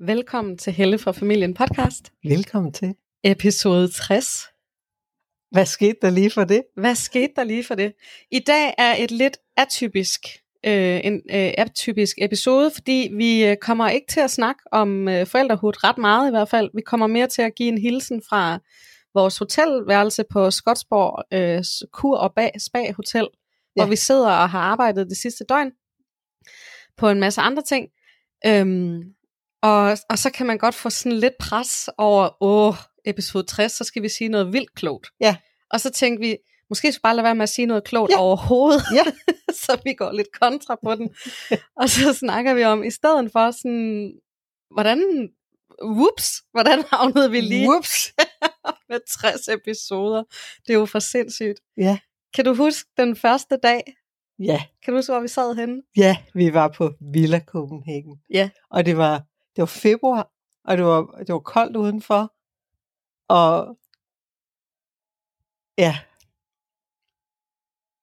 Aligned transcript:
Velkommen 0.00 0.58
til 0.58 0.72
Helle 0.72 0.98
fra 0.98 1.12
Familien 1.12 1.54
podcast, 1.54 2.12
Velkommen 2.24 2.72
til. 2.72 2.94
episode 3.24 3.88
60. 3.92 4.46
Hvad 5.50 5.66
skete 5.66 5.96
der 6.02 6.10
lige 6.10 6.30
for 6.30 6.44
det? 6.44 6.62
Hvad 6.76 6.94
skete 6.94 7.32
der 7.36 7.44
lige 7.44 7.64
for 7.64 7.74
det? 7.74 7.92
I 8.30 8.38
dag 8.38 8.74
er 8.78 8.96
et 8.98 9.10
lidt 9.10 9.36
atypisk, 9.56 10.20
øh, 10.66 11.00
en 11.04 11.14
øh, 11.14 11.52
atypisk 11.58 12.16
episode, 12.20 12.70
fordi 12.70 13.10
vi 13.12 13.44
øh, 13.44 13.56
kommer 13.56 13.88
ikke 13.88 14.06
til 14.06 14.20
at 14.20 14.30
snakke 14.30 14.60
om 14.72 15.08
øh, 15.08 15.26
forældrehood 15.26 15.84
ret 15.84 15.98
meget 15.98 16.28
i 16.28 16.30
hvert 16.30 16.48
fald. 16.48 16.70
Vi 16.74 16.80
kommer 16.80 17.06
mere 17.06 17.26
til 17.26 17.42
at 17.42 17.54
give 17.54 17.68
en 17.68 17.78
hilsen 17.78 18.22
fra 18.28 18.58
vores 19.14 19.38
hotelværelse 19.38 20.24
på 20.30 20.50
Skotsborg 20.50 21.24
øh, 21.32 21.64
Kur 21.92 22.16
og 22.16 22.34
Bag, 22.34 22.52
Spa 22.58 22.92
Hotel, 22.92 23.28
ja. 23.76 23.82
hvor 23.82 23.90
vi 23.90 23.96
sidder 23.96 24.30
og 24.30 24.50
har 24.50 24.60
arbejdet 24.60 25.06
det 25.06 25.16
sidste 25.16 25.44
døgn 25.48 25.72
på 26.96 27.08
en 27.08 27.20
masse 27.20 27.40
andre 27.40 27.62
ting. 27.62 27.88
Øhm, 28.46 29.13
og, 29.68 29.98
og 30.10 30.18
så 30.18 30.30
kan 30.30 30.46
man 30.46 30.58
godt 30.58 30.74
få 30.74 30.90
sådan 30.90 31.18
lidt 31.18 31.34
pres 31.40 31.88
over, 31.98 32.42
åh, 32.42 32.74
episode 33.04 33.46
60, 33.46 33.72
så 33.72 33.84
skal 33.84 34.02
vi 34.02 34.08
sige 34.08 34.28
noget 34.28 34.52
vildt 34.52 34.74
klogt. 34.74 35.06
Ja. 35.20 35.36
Og 35.70 35.80
så 35.80 35.90
tænkte 35.90 36.26
vi, 36.26 36.36
måske 36.68 36.92
skal 36.92 37.02
bare 37.02 37.16
lade 37.16 37.24
være 37.24 37.34
med 37.34 37.42
at 37.42 37.48
sige 37.48 37.66
noget 37.66 37.84
klogt 37.84 38.10
Ja. 38.12 38.18
overhovedet, 38.20 38.82
Ja. 38.94 39.04
så 39.64 39.80
vi 39.84 39.92
går 39.94 40.12
lidt 40.12 40.28
kontra 40.40 40.78
på 40.84 40.94
den. 40.94 41.14
og 41.80 41.88
så 41.90 42.12
snakker 42.12 42.54
vi 42.54 42.64
om, 42.64 42.84
i 42.84 42.90
stedet 42.90 43.32
for 43.32 43.50
sådan, 43.50 44.12
hvordan, 44.74 45.28
whoops, 45.84 46.42
hvordan 46.52 46.84
havnede 46.92 47.30
vi 47.30 47.40
lige 47.40 47.68
Whoops. 47.68 48.12
med 48.88 48.98
60 49.20 49.48
episoder? 49.48 50.22
Det 50.66 50.74
er 50.74 50.78
jo 50.78 50.86
for 50.86 50.98
sindssygt. 50.98 51.60
Ja. 51.76 51.98
Kan 52.34 52.44
du 52.44 52.54
huske 52.54 52.90
den 52.96 53.16
første 53.16 53.56
dag? 53.62 53.82
Ja, 54.38 54.62
Kan 54.84 54.92
du 54.92 54.98
huske, 54.98 55.12
hvor 55.12 55.20
vi 55.20 55.28
sad 55.28 55.54
henne? 55.54 55.82
ja, 55.96 56.16
vi 56.34 56.54
var 56.54 56.68
på 56.68 56.92
Villa 57.12 57.40
Copenhagen. 57.46 58.16
Ja. 58.30 58.50
Og 58.70 58.86
det 58.86 58.96
var, 58.96 59.22
det 59.56 59.62
var 59.62 59.66
februar, 59.66 60.30
og 60.64 60.76
det 60.76 60.84
var, 60.84 61.06
det 61.26 61.32
var 61.32 61.38
koldt 61.38 61.76
udenfor. 61.76 62.32
Og 63.28 63.78
ja, 65.78 65.98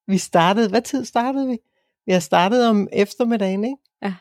vi 0.08 0.18
startede, 0.18 0.70
hvad 0.70 0.82
tid 0.82 1.06
startede 1.06 1.48
vi? 1.48 1.58
Vi 2.06 2.12
har 2.12 2.20
startet 2.20 2.68
om 2.68 2.88
eftermiddagen, 2.92 3.64
ikke? 3.64 3.78
Ja. 4.02 4.16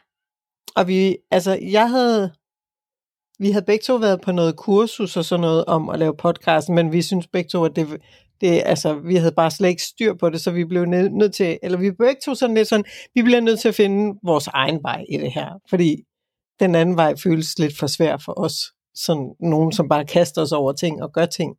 Og 0.76 0.88
vi, 0.88 1.16
altså, 1.30 1.58
jeg 1.62 1.90
havde, 1.90 2.32
vi 3.38 3.50
havde 3.50 3.64
begge 3.64 3.82
to 3.82 3.96
været 3.96 4.20
på 4.20 4.32
noget 4.32 4.56
kursus 4.56 5.16
og 5.16 5.24
sådan 5.24 5.40
noget 5.40 5.64
om 5.64 5.88
at 5.88 5.98
lave 5.98 6.16
podcast, 6.16 6.68
men 6.68 6.92
vi 6.92 7.02
synes 7.02 7.26
begge 7.26 7.48
to, 7.48 7.64
at 7.64 7.76
det, 7.76 8.00
det, 8.40 8.62
altså, 8.64 8.94
vi 8.94 9.16
havde 9.16 9.32
bare 9.32 9.50
slet 9.50 9.68
ikke 9.68 9.82
styr 9.82 10.14
på 10.14 10.30
det, 10.30 10.40
så 10.40 10.50
vi 10.50 10.64
blev 10.64 10.84
nødt 10.84 11.12
nødt 11.12 11.34
til, 11.34 11.58
eller 11.62 11.78
vi 11.78 11.90
blev 11.90 12.06
begge 12.06 12.20
to 12.24 12.34
sådan 12.34 12.54
lidt 12.54 12.68
sådan, 12.68 12.84
vi 13.14 13.22
bliver 13.22 13.40
nødt 13.40 13.60
til 13.60 13.68
at 13.68 13.74
finde 13.74 14.18
vores 14.22 14.46
egen 14.46 14.82
vej 14.82 15.04
i 15.08 15.16
det 15.16 15.32
her, 15.32 15.60
fordi 15.70 16.04
den 16.60 16.74
anden 16.74 16.96
vej 16.96 17.16
føles 17.16 17.58
lidt 17.58 17.78
for 17.78 17.86
svær 17.86 18.16
for 18.16 18.40
os, 18.40 18.54
sådan 18.94 19.34
nogen, 19.40 19.72
som 19.72 19.88
bare 19.88 20.04
kaster 20.06 20.42
os 20.42 20.52
over 20.52 20.72
ting 20.72 21.02
og 21.02 21.12
gør 21.12 21.26
ting. 21.26 21.56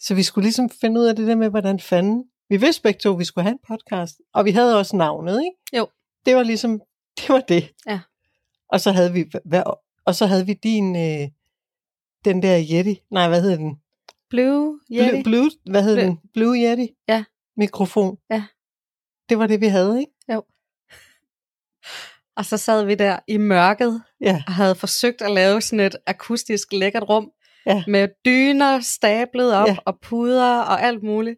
Så 0.00 0.14
vi 0.14 0.22
skulle 0.22 0.44
ligesom 0.44 0.70
finde 0.80 1.00
ud 1.00 1.06
af 1.06 1.16
det 1.16 1.26
der 1.26 1.34
med, 1.34 1.48
hvordan 1.50 1.80
fanden, 1.80 2.24
vi 2.48 2.56
vidste 2.56 2.82
begge 2.82 3.00
to, 3.00 3.12
at 3.12 3.18
vi 3.18 3.24
skulle 3.24 3.42
have 3.42 3.52
en 3.52 3.58
podcast, 3.68 4.14
og 4.34 4.44
vi 4.44 4.50
havde 4.50 4.78
også 4.78 4.96
navnet, 4.96 5.40
ikke? 5.44 5.78
Jo. 5.78 5.88
Det 6.26 6.36
var 6.36 6.42
ligesom, 6.42 6.80
det 7.18 7.28
var 7.28 7.40
det. 7.40 7.72
Ja. 7.86 8.00
Og 8.68 8.80
så 8.80 8.92
havde 8.92 9.12
vi, 9.12 9.24
hvad, 9.44 9.62
og 10.04 10.14
så 10.14 10.26
havde 10.26 10.46
vi 10.46 10.54
din, 10.54 10.96
øh, 10.96 11.28
den 12.24 12.42
der 12.42 12.60
Yeti, 12.72 13.00
nej, 13.10 13.28
hvad 13.28 13.42
hed 13.42 13.56
den? 13.58 13.76
Blue 14.30 14.80
Yeti? 14.92 15.10
Blue, 15.10 15.22
Blue, 15.22 15.50
hvad 15.70 15.82
hed 15.82 15.96
Blue- 15.96 16.04
den? 16.04 16.18
Blue 16.34 16.56
Yeti? 16.56 16.88
Ja. 17.08 17.24
Mikrofon. 17.56 18.18
Ja. 18.30 18.44
Det 19.28 19.38
var 19.38 19.46
det, 19.46 19.60
vi 19.60 19.66
havde, 19.66 20.00
ikke? 20.00 20.12
Og 22.40 22.46
så 22.46 22.56
sad 22.56 22.84
vi 22.84 22.94
der 22.94 23.18
i 23.28 23.36
mørket 23.36 24.02
Ja. 24.20 24.42
og 24.46 24.52
havde 24.52 24.74
forsøgt 24.74 25.22
at 25.22 25.30
lave 25.32 25.60
sådan 25.60 25.86
et 25.86 25.96
akustisk 26.06 26.72
lækkert 26.72 27.02
rum 27.08 27.30
Ja. 27.66 27.82
med 27.86 28.08
dyner 28.24 28.80
stablet 28.80 29.54
op 29.54 29.68
Ja. 29.68 29.76
og 29.86 29.98
puder 30.02 30.58
og 30.60 30.82
alt 30.82 31.02
muligt. 31.02 31.36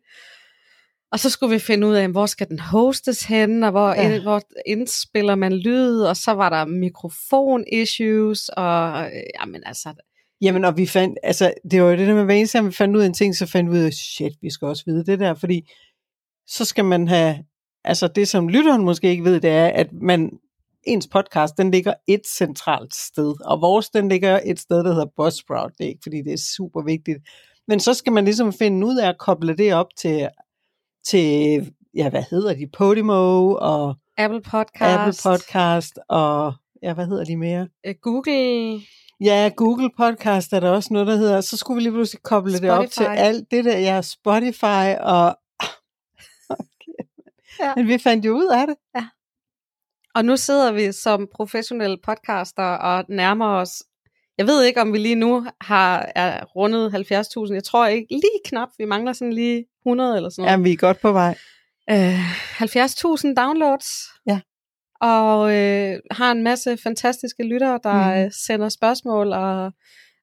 Og 1.12 1.18
så 1.18 1.30
skulle 1.30 1.52
vi 1.54 1.58
finde 1.58 1.86
ud 1.86 1.94
af, 1.94 2.08
hvor 2.08 2.26
skal 2.26 2.48
den 2.48 2.58
hostes 2.58 3.22
henne, 3.24 3.66
og 3.66 3.70
hvor, 3.70 3.88
Ja. 3.88 4.22
hvor 4.22 4.40
indspiller 4.66 5.34
man 5.34 5.52
lyd, 5.52 6.00
og 6.00 6.16
så 6.16 6.32
var 6.32 6.48
der 6.48 6.64
mikrofon-issues, 6.64 8.48
og 8.48 9.04
øh, 9.04 9.22
jamen 9.40 9.62
altså, 9.66 9.94
Jamen, 10.40 10.64
og 10.64 10.76
vi 10.76 10.86
fandt, 10.86 11.18
altså, 11.22 11.52
det 11.70 11.82
var 11.82 11.90
jo 11.90 11.96
det 11.96 12.08
der 12.08 12.14
med, 12.14 12.24
hver 12.24 12.34
eneste 12.34 12.64
vi 12.64 12.72
fandt 12.72 12.96
ud 12.96 13.02
af 13.02 13.06
en 13.06 13.14
ting, 13.14 13.36
så 13.36 13.46
fandt 13.46 13.70
vi 13.70 13.76
ud 13.76 13.82
af, 13.82 13.92
shit, 13.92 14.32
vi 14.42 14.50
skal 14.50 14.68
også 14.68 14.82
vide 14.86 15.04
det 15.04 15.18
der, 15.18 15.34
fordi 15.34 15.70
så 16.46 16.64
skal 16.64 16.84
man 16.84 17.08
have, 17.08 17.36
altså 17.84 18.08
det 18.08 18.28
som 18.28 18.48
lytteren 18.48 18.84
måske 18.84 19.08
ikke 19.10 19.24
ved, 19.24 19.40
det 19.40 19.50
er, 19.50 19.66
at 19.66 19.86
man, 19.92 20.30
ens 20.86 21.08
podcast, 21.08 21.56
den 21.58 21.70
ligger 21.70 21.94
et 22.06 22.20
centralt 22.26 22.94
sted, 22.94 23.34
og 23.46 23.60
vores, 23.60 23.90
den 23.90 24.08
ligger 24.08 24.40
et 24.44 24.58
sted, 24.58 24.76
der 24.84 24.92
hedder 24.92 25.06
Buzzsprout, 25.16 25.72
det 25.78 25.84
er 25.84 25.88
ikke, 25.88 26.00
fordi 26.02 26.22
det 26.22 26.32
er 26.32 26.42
super 26.56 26.82
vigtigt, 26.82 27.18
men 27.68 27.80
så 27.80 27.94
skal 27.94 28.12
man 28.12 28.24
ligesom 28.24 28.52
finde 28.52 28.86
ud 28.86 28.96
af 28.96 29.08
at 29.08 29.18
koble 29.18 29.56
det 29.56 29.74
op 29.74 29.86
til, 29.96 30.28
til 31.04 31.26
ja, 31.94 32.10
hvad 32.10 32.24
hedder 32.30 32.54
de, 32.54 32.66
Podimo 32.72 33.54
og 33.54 33.94
Apple 34.18 34.40
Podcast, 34.40 34.98
Apple 34.98 35.14
Podcast 35.30 35.98
og, 36.08 36.52
ja, 36.82 36.94
hvad 36.94 37.06
hedder 37.06 37.24
de 37.24 37.36
mere? 37.36 37.68
øh, 37.86 37.94
Google, 38.02 38.80
Ja, 39.20 39.50
Google 39.56 39.90
Podcast 39.96 40.52
er 40.52 40.60
der 40.60 40.70
også 40.70 40.92
noget, 40.92 41.08
der 41.08 41.16
hedder. 41.16 41.40
Så 41.40 41.56
skulle 41.56 41.76
vi 41.76 41.82
lige 41.82 41.92
pludselig 41.92 42.22
koble 42.22 42.52
det 42.52 42.70
op 42.70 42.84
til 42.84 42.92
Spotify. 42.92 43.18
alt 43.18 43.50
det 43.50 43.64
der, 43.64 43.78
ja, 43.78 44.02
Spotify 44.02 45.00
og... 45.00 45.26
Okay. 46.50 47.04
Ja. 47.60 47.72
Men 47.76 47.88
vi 47.88 47.98
fandt 47.98 48.24
jo 48.24 48.32
ud 48.32 48.48
af 48.52 48.66
det. 48.66 48.76
Og 50.14 50.24
nu 50.24 50.36
sidder 50.36 50.72
vi 50.72 50.92
som 50.92 51.28
professionelle 51.34 51.98
podcaster 52.04 52.62
og 52.62 53.04
nærmer 53.08 53.46
os. 53.46 53.82
Jeg 54.38 54.46
ved 54.46 54.64
ikke, 54.64 54.80
om 54.80 54.92
vi 54.92 54.98
lige 54.98 55.14
nu 55.14 55.46
har 55.60 56.12
er 56.14 56.44
rundet 56.44 56.94
70.000. 57.48 57.54
Jeg 57.54 57.64
tror 57.64 57.86
ikke 57.86 58.06
lige 58.10 58.40
knap. 58.44 58.68
Vi 58.78 58.84
mangler 58.84 59.12
sådan 59.12 59.32
lige 59.32 59.64
100 59.86 60.16
eller 60.16 60.30
sådan 60.30 60.44
Ja, 60.44 60.56
noget. 60.56 60.64
vi 60.64 60.72
er 60.72 60.76
godt 60.76 61.00
på 61.00 61.12
vej. 61.12 61.34
Øh, 61.90 62.60
70.000 62.60 63.34
downloads. 63.34 63.86
Ja. 64.26 64.40
Og 65.00 65.54
øh, 65.56 66.00
har 66.10 66.32
en 66.32 66.42
masse 66.42 66.76
fantastiske 66.82 67.42
lyttere, 67.42 67.80
der 67.82 68.24
mm. 68.24 68.30
sender 68.30 68.68
spørgsmål. 68.68 69.32
Og 69.32 69.72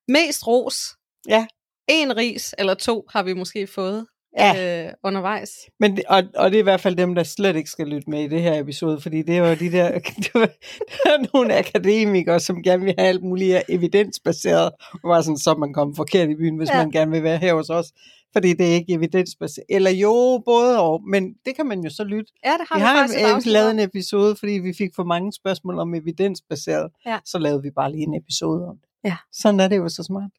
mest 0.08 0.48
ros. 0.48 0.96
Ja. 1.28 1.46
En 1.88 2.18
ris 2.18 2.56
eller 2.58 2.74
to 2.74 3.06
har 3.10 3.24
vi 3.24 3.34
måske 3.34 3.68
fået 3.68 4.08
Ja. 4.38 4.85
øh, 4.88 4.94
undervejs. 5.03 5.50
Men, 5.79 5.95
det- 5.97 6.03
og, 6.09 6.23
og 6.35 6.51
det 6.51 6.57
er 6.57 6.59
i 6.59 6.63
hvert 6.63 6.81
fald 6.81 6.95
dem, 6.95 7.16
der 7.16 7.23
slet 7.23 7.56
ikke 7.56 7.69
skal 7.69 7.88
lytte 7.88 8.09
med 8.09 8.23
i 8.23 8.28
det 8.28 8.41
her 8.41 8.59
episode, 8.59 9.01
fordi 9.01 9.22
det 9.22 9.41
var 9.41 9.56
de 9.56 9.72
der, 9.72 9.91
det 10.23 10.31
var, 10.34 10.45
der 10.79 11.09
var 11.17 11.25
nogle 11.34 11.57
akademikere, 11.57 12.40
som 12.40 12.63
gerne 12.63 12.84
vil 12.84 12.94
have 12.97 13.07
alt 13.07 13.23
muligt 13.23 13.62
evidensbaseret, 13.69 14.72
og 15.03 15.09
var 15.09 15.22
sådan, 15.22 15.38
så 15.38 15.53
man 15.53 15.73
kommet 15.73 15.95
forkert 15.97 16.29
i 16.29 16.35
byen, 16.35 16.57
hvis 16.57 16.69
Ja. 16.69 16.78
ja. 16.78 16.84
man 16.84 16.91
gerne 16.91 17.12
vil 17.12 17.23
være 17.23 17.38
her 17.38 17.53
hos 17.53 17.69
os, 17.69 17.91
fordi 18.34 18.53
det 18.53 18.69
er 18.69 18.73
ikke 18.73 18.94
evidensbaseret. 18.94 19.66
Eller 19.69 19.91
jo, 19.91 20.41
både 20.46 20.81
og, 20.81 21.01
men 21.09 21.34
det 21.46 21.56
kan 21.56 21.66
man 21.66 21.79
jo 21.84 21.90
så 21.90 22.03
lytte. 22.03 22.31
Ja, 22.46 22.51
det 22.51 22.66
har 22.69 22.75
vi 22.75 22.81
vi, 22.81 22.85
har 22.85 23.03
en, 23.29 23.35
afsnit 23.35 23.53
lavet 23.53 23.72
en 23.72 23.79
episode, 23.79 24.35
fordi 24.35 24.51
vi 24.51 24.73
fik 24.78 24.90
for 24.96 25.03
mange 25.03 25.34
spørgsmål 25.34 25.79
om 25.79 25.94
evidensbaseret. 25.96 26.91
Ja. 27.06 27.19
Så 27.25 27.40
lavede 27.40 27.61
vi 27.61 27.69
bare 27.75 27.91
lige 27.91 28.03
en 28.03 28.16
episode 28.16 28.67
om 28.67 28.75
det. 28.81 29.09
Ja. 29.09 29.17
Sådan 29.34 29.59
er 29.59 29.67
det 29.67 29.78
jo 29.78 29.90
så 29.90 30.03
smart. 30.03 30.31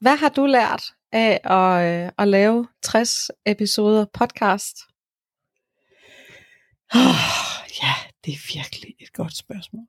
Hvad 0.00 0.16
har 0.16 0.28
du 0.28 0.46
lært 0.46 0.82
af 1.12 1.40
at, 1.44 2.04
øh, 2.04 2.12
at 2.18 2.28
lave 2.28 2.68
60 2.82 3.30
episoder 3.46 4.04
podcast? 4.12 4.76
Oh, 6.94 7.20
ja, 7.82 7.94
det 8.24 8.32
er 8.32 8.54
virkelig 8.54 8.94
et 9.00 9.12
godt 9.12 9.36
spørgsmål. 9.36 9.86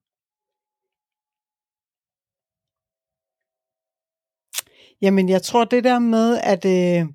Jamen, 5.02 5.30
jeg 5.30 5.42
tror 5.42 5.66
det 5.66 5.84
der 5.84 6.00
med, 6.00 6.40
at, 6.44 6.66
øh, 6.66 7.08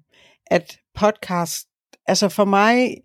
at 0.46 0.80
podcast, 0.94 1.68
altså 2.06 2.28
for 2.28 2.44
mig, 2.44 2.96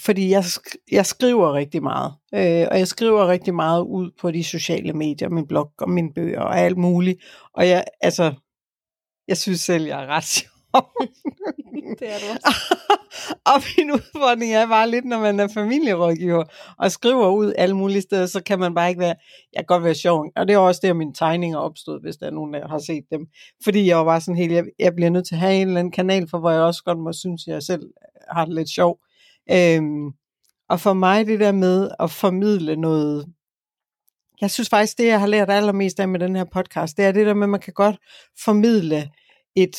fordi 0.00 0.30
jeg, 0.30 0.44
jeg 0.92 1.06
skriver 1.06 1.54
rigtig 1.54 1.82
meget, 1.82 2.12
øh, 2.34 2.66
og 2.70 2.78
jeg 2.78 2.88
skriver 2.88 3.28
rigtig 3.28 3.54
meget 3.54 3.82
ud 3.82 4.10
på 4.20 4.30
de 4.30 4.44
sociale 4.44 4.92
medier, 4.92 5.28
min 5.28 5.46
blog 5.46 5.72
og 5.78 5.90
mine 5.90 6.12
bøger 6.14 6.40
og 6.40 6.58
alt 6.58 6.76
muligt, 6.76 7.22
og 7.54 7.68
jeg, 7.68 7.84
altså, 8.00 8.34
jeg 9.28 9.36
synes 9.36 9.60
selv, 9.60 9.84
jeg 9.84 10.02
er 10.02 10.06
ret 10.06 10.24
sjov. 10.36 10.52
Det 11.98 12.08
er 12.08 12.18
du 12.18 12.26
også. 12.32 12.76
og 13.52 13.62
min 13.76 13.92
udfordring 13.92 14.54
er 14.54 14.66
bare 14.66 14.90
lidt, 14.90 15.04
når 15.04 15.20
man 15.20 15.40
er 15.40 15.48
familierådgiver 15.48 16.44
og 16.78 16.92
skriver 16.92 17.28
ud 17.28 17.52
alle 17.58 17.76
mulige 17.76 18.00
steder, 18.00 18.26
så 18.26 18.42
kan 18.42 18.58
man 18.58 18.74
bare 18.74 18.88
ikke 18.88 19.00
være, 19.00 19.14
jeg 19.52 19.58
kan 19.58 19.66
godt 19.66 19.84
være 19.84 19.94
sjov. 19.94 20.26
Og 20.36 20.48
det 20.48 20.54
er 20.54 20.58
også 20.58 20.80
der, 20.84 20.92
mine 20.92 21.14
tegninger 21.14 21.58
opstod, 21.58 22.00
hvis 22.00 22.16
der 22.16 22.26
er 22.26 22.30
nogen, 22.30 22.54
der 22.54 22.68
har 22.68 22.78
set 22.78 23.04
dem. 23.10 23.26
Fordi 23.64 23.86
jeg 23.86 23.96
var 23.96 24.04
bare 24.04 24.20
sådan 24.20 24.36
helt, 24.36 24.52
jeg, 24.52 24.64
jeg 24.78 24.94
bliver 24.94 25.10
nødt 25.10 25.26
til 25.26 25.34
at 25.34 25.40
have 25.40 25.54
en 25.54 25.68
eller 25.68 25.80
anden 25.80 25.92
kanal, 25.92 26.28
for 26.30 26.38
hvor 26.38 26.50
jeg 26.50 26.60
også 26.60 26.82
godt 26.84 26.98
må 26.98 27.12
synes, 27.12 27.48
at 27.48 27.54
jeg 27.54 27.62
selv 27.62 27.82
har 28.30 28.44
det 28.44 28.54
lidt 28.54 28.68
sjov. 28.68 28.98
Øhm, 29.50 30.12
og 30.68 30.80
for 30.80 30.92
mig 30.92 31.26
det 31.26 31.40
der 31.40 31.52
med 31.52 31.90
at 32.00 32.10
formidle 32.10 32.76
noget, 32.76 33.26
jeg 34.40 34.50
synes 34.50 34.68
faktisk, 34.68 34.98
det 34.98 35.06
jeg 35.06 35.20
har 35.20 35.26
lært 35.26 35.50
allermest 35.50 36.00
af 36.00 36.08
med 36.08 36.20
den 36.20 36.36
her 36.36 36.44
podcast, 36.44 36.96
det 36.96 37.04
er 37.04 37.12
det 37.12 37.26
der 37.26 37.34
med, 37.34 37.42
at 37.42 37.50
man 37.50 37.60
kan 37.60 37.72
godt 37.72 37.96
formidle 38.44 39.10
et, 39.56 39.76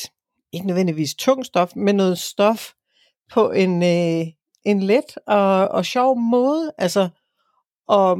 ikke 0.52 0.66
nødvendigvis 0.66 1.14
tungt 1.14 1.46
stof, 1.46 1.76
men 1.76 1.96
noget 1.96 2.18
stof 2.18 2.72
på 3.32 3.50
en, 3.50 3.82
øh, 3.82 4.26
en 4.64 4.82
let 4.82 5.18
og, 5.26 5.68
og 5.68 5.84
sjov 5.84 6.18
måde. 6.18 6.72
Altså, 6.78 7.08
og, 7.88 8.18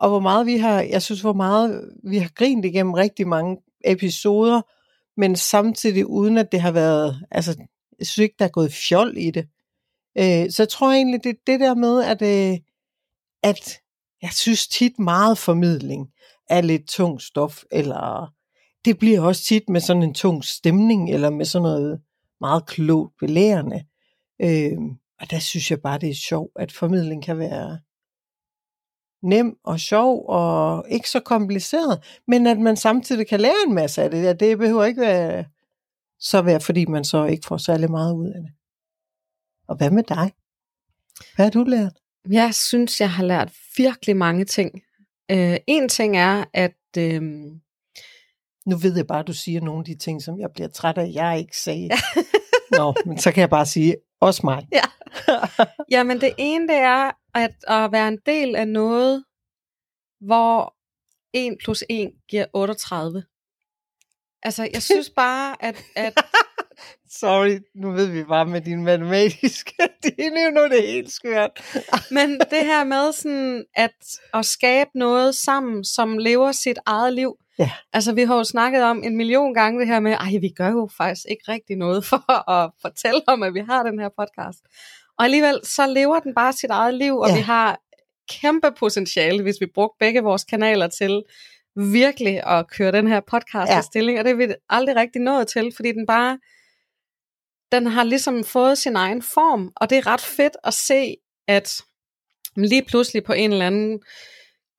og 0.00 0.08
hvor 0.08 0.20
meget 0.20 0.46
vi 0.46 0.56
har, 0.56 0.80
jeg 0.80 1.02
synes, 1.02 1.20
hvor 1.20 1.32
meget 1.32 1.92
vi 2.04 2.18
har 2.18 2.30
grint 2.34 2.64
igennem 2.64 2.92
rigtig 2.92 3.28
mange 3.28 3.56
episoder, 3.84 4.62
men 5.16 5.36
samtidig 5.36 6.06
uden 6.06 6.38
at 6.38 6.52
det 6.52 6.60
har 6.60 6.72
været, 6.72 7.26
altså, 7.30 7.56
jeg 7.98 8.06
synes 8.06 8.24
ikke, 8.24 8.36
der 8.38 8.44
er 8.44 8.48
gået 8.48 8.72
fjol 8.72 9.14
i 9.16 9.30
det. 9.30 9.48
Øh, 10.18 10.50
så 10.50 10.62
jeg 10.62 10.68
tror 10.68 10.92
egentlig, 10.92 11.24
det 11.24 11.30
er 11.30 11.42
det 11.46 11.60
der 11.60 11.74
med, 11.74 12.04
at, 12.04 12.22
øh, 12.22 12.58
at 13.42 13.80
jeg 14.22 14.30
synes 14.32 14.68
tit 14.68 14.98
meget 14.98 15.38
formidling 15.38 16.08
er 16.48 16.60
lidt 16.60 16.88
tung 16.88 17.20
stof, 17.20 17.62
eller 17.70 18.32
det 18.84 18.98
bliver 18.98 19.20
også 19.20 19.44
tit 19.44 19.68
med 19.68 19.80
sådan 19.80 20.02
en 20.02 20.14
tung 20.14 20.44
stemning, 20.44 21.10
eller 21.10 21.30
med 21.30 21.44
sådan 21.44 21.62
noget 21.62 22.00
meget 22.40 22.66
klogt 22.66 23.12
belærende. 23.18 23.84
Øh, 24.42 24.78
og 25.20 25.30
der 25.30 25.38
synes 25.38 25.70
jeg 25.70 25.80
bare, 25.80 25.98
det 25.98 26.10
er 26.10 26.14
sjovt, 26.14 26.52
at 26.56 26.72
formidling 26.72 27.22
kan 27.22 27.38
være 27.38 27.78
nem 29.22 29.56
og 29.64 29.80
sjov 29.80 30.24
og 30.28 30.84
ikke 30.88 31.10
så 31.10 31.20
kompliceret, 31.20 32.20
men 32.28 32.46
at 32.46 32.58
man 32.58 32.76
samtidig 32.76 33.26
kan 33.26 33.40
lære 33.40 33.66
en 33.66 33.74
masse 33.74 34.02
af 34.02 34.10
det. 34.10 34.22
Ja, 34.22 34.32
det 34.32 34.58
behøver 34.58 34.84
ikke 34.84 35.00
være, 35.00 35.44
så 36.18 36.42
være, 36.42 36.60
fordi 36.60 36.84
man 36.84 37.04
så 37.04 37.24
ikke 37.24 37.46
får 37.46 37.56
særlig 37.56 37.90
meget 37.90 38.14
ud 38.14 38.26
af 38.26 38.40
det. 38.40 38.50
Og 39.72 39.78
hvad 39.78 39.90
med 39.90 40.02
dig? 40.02 40.32
Hvad 41.34 41.46
har 41.46 41.50
du 41.50 41.64
lært? 41.64 41.92
Jeg 42.30 42.54
synes, 42.54 43.00
jeg 43.00 43.10
har 43.10 43.24
lært 43.24 43.52
virkelig 43.76 44.16
mange 44.16 44.44
ting. 44.44 44.82
Øh, 45.30 45.56
en 45.66 45.88
ting 45.88 46.16
er, 46.16 46.44
at 46.52 46.76
øh, 46.98 47.22
Nu 48.66 48.76
ved 48.76 48.96
jeg 48.96 49.06
bare, 49.06 49.18
at 49.18 49.26
du 49.26 49.32
siger 49.32 49.60
nogle 49.60 49.78
af 49.78 49.84
de 49.84 49.98
ting, 49.98 50.22
som 50.22 50.40
jeg 50.40 50.50
bliver 50.54 50.68
træt 50.68 50.98
af, 50.98 51.10
jeg 51.14 51.38
ikke 51.38 51.58
sagde. 51.58 51.90
Nå, 52.78 52.94
men 53.06 53.18
så 53.18 53.32
kan 53.32 53.40
jeg 53.40 53.50
bare 53.50 53.66
sige, 53.66 53.96
også 54.20 54.40
mig. 54.44 54.68
Ja. 54.72 54.84
Jamen 55.94 56.20
det 56.20 56.34
ene 56.38 56.68
det 56.68 56.76
er 56.76 57.10
at, 57.34 57.54
at 57.68 57.92
være 57.92 58.08
en 58.08 58.18
del 58.26 58.56
af 58.56 58.68
noget, 58.68 59.24
hvor 60.20 60.74
1 61.32 61.56
plus 61.64 61.84
1 61.90 62.12
giver 62.28 62.46
38. 62.52 63.24
Altså 64.42 64.68
jeg 64.72 64.82
synes 64.92 65.10
bare, 65.10 65.64
at, 65.64 65.84
at 65.96 66.14
Sorry, 67.10 67.58
nu 67.74 67.90
ved 67.90 68.06
vi 68.06 68.24
bare 68.24 68.46
med 68.46 68.60
din 68.60 68.84
matematiske, 68.84 69.74
det 70.02 70.14
er 70.18 70.44
jo 70.44 70.50
nu 70.50 70.64
det 70.68 70.78
er 70.88 70.92
helt 70.92 71.12
skørt. 71.12 71.50
men 72.10 72.30
det 72.30 72.64
her 72.66 72.84
med 72.84 73.12
sådan 73.12 73.64
at, 73.74 73.94
at 74.34 74.44
skabe 74.46 74.90
noget 74.94 75.34
sammen, 75.34 75.84
som 75.84 76.18
lever 76.18 76.52
sit 76.52 76.78
eget 76.86 77.12
liv. 77.12 77.36
Ja. 77.58 77.70
Altså 77.92 78.12
vi 78.12 78.22
har 78.22 78.36
jo 78.36 78.44
snakket 78.44 78.82
om 78.82 79.02
en 79.04 79.16
million 79.16 79.54
gange 79.54 79.80
det 79.80 79.88
her 79.88 80.00
med, 80.00 80.12
ej 80.12 80.32
vi 80.40 80.48
gør 80.56 80.68
jo 80.70 80.88
faktisk 80.96 81.22
ikke 81.30 81.44
rigtig 81.48 81.76
noget 81.76 82.04
for 82.04 82.40
at 82.62 82.70
fortælle 82.82 83.20
om, 83.26 83.42
at 83.42 83.54
vi 83.54 83.60
har 83.60 83.82
den 83.82 83.98
her 84.00 84.08
podcast. 84.18 84.58
Og 85.18 85.24
alligevel 85.24 85.60
så 85.64 85.86
lever 85.86 86.20
den 86.20 86.34
bare 86.34 86.52
sit 86.52 86.70
eget 86.70 86.94
liv, 86.94 87.16
og 87.18 87.28
Ja. 87.28 87.34
vi 87.36 87.40
har 87.40 87.80
kæmpe 88.40 88.70
potentiale, 88.78 89.42
hvis 89.42 89.56
vi 89.60 89.66
brugte 89.74 89.96
begge 90.00 90.22
vores 90.22 90.44
kanaler 90.44 90.88
til 90.88 91.22
virkelig 91.76 92.46
at 92.46 92.70
køre 92.70 92.92
den 92.92 93.06
her 93.08 93.20
podcast 93.20 93.70
Ja. 93.72 93.80
stilling, 93.80 94.18
og 94.18 94.24
det 94.24 94.30
er 94.30 94.34
vi 94.34 94.46
aldrig 94.70 94.96
rigtig 94.96 95.20
nået 95.22 95.48
til, 95.48 95.72
fordi 95.76 95.92
den 95.92 96.06
bare, 96.06 96.38
den 97.72 97.86
har 97.86 98.04
ligesom 98.04 98.44
fået 98.44 98.78
sin 98.78 98.96
egen 98.96 99.22
form, 99.22 99.72
og 99.76 99.90
det 99.90 99.98
er 99.98 100.06
ret 100.06 100.20
fedt 100.20 100.56
at 100.64 100.74
se, 100.74 101.16
at 101.48 101.80
lige 102.56 102.84
pludselig 102.84 103.24
på 103.24 103.32
en 103.32 103.52
eller 103.52 103.66
anden 103.66 104.00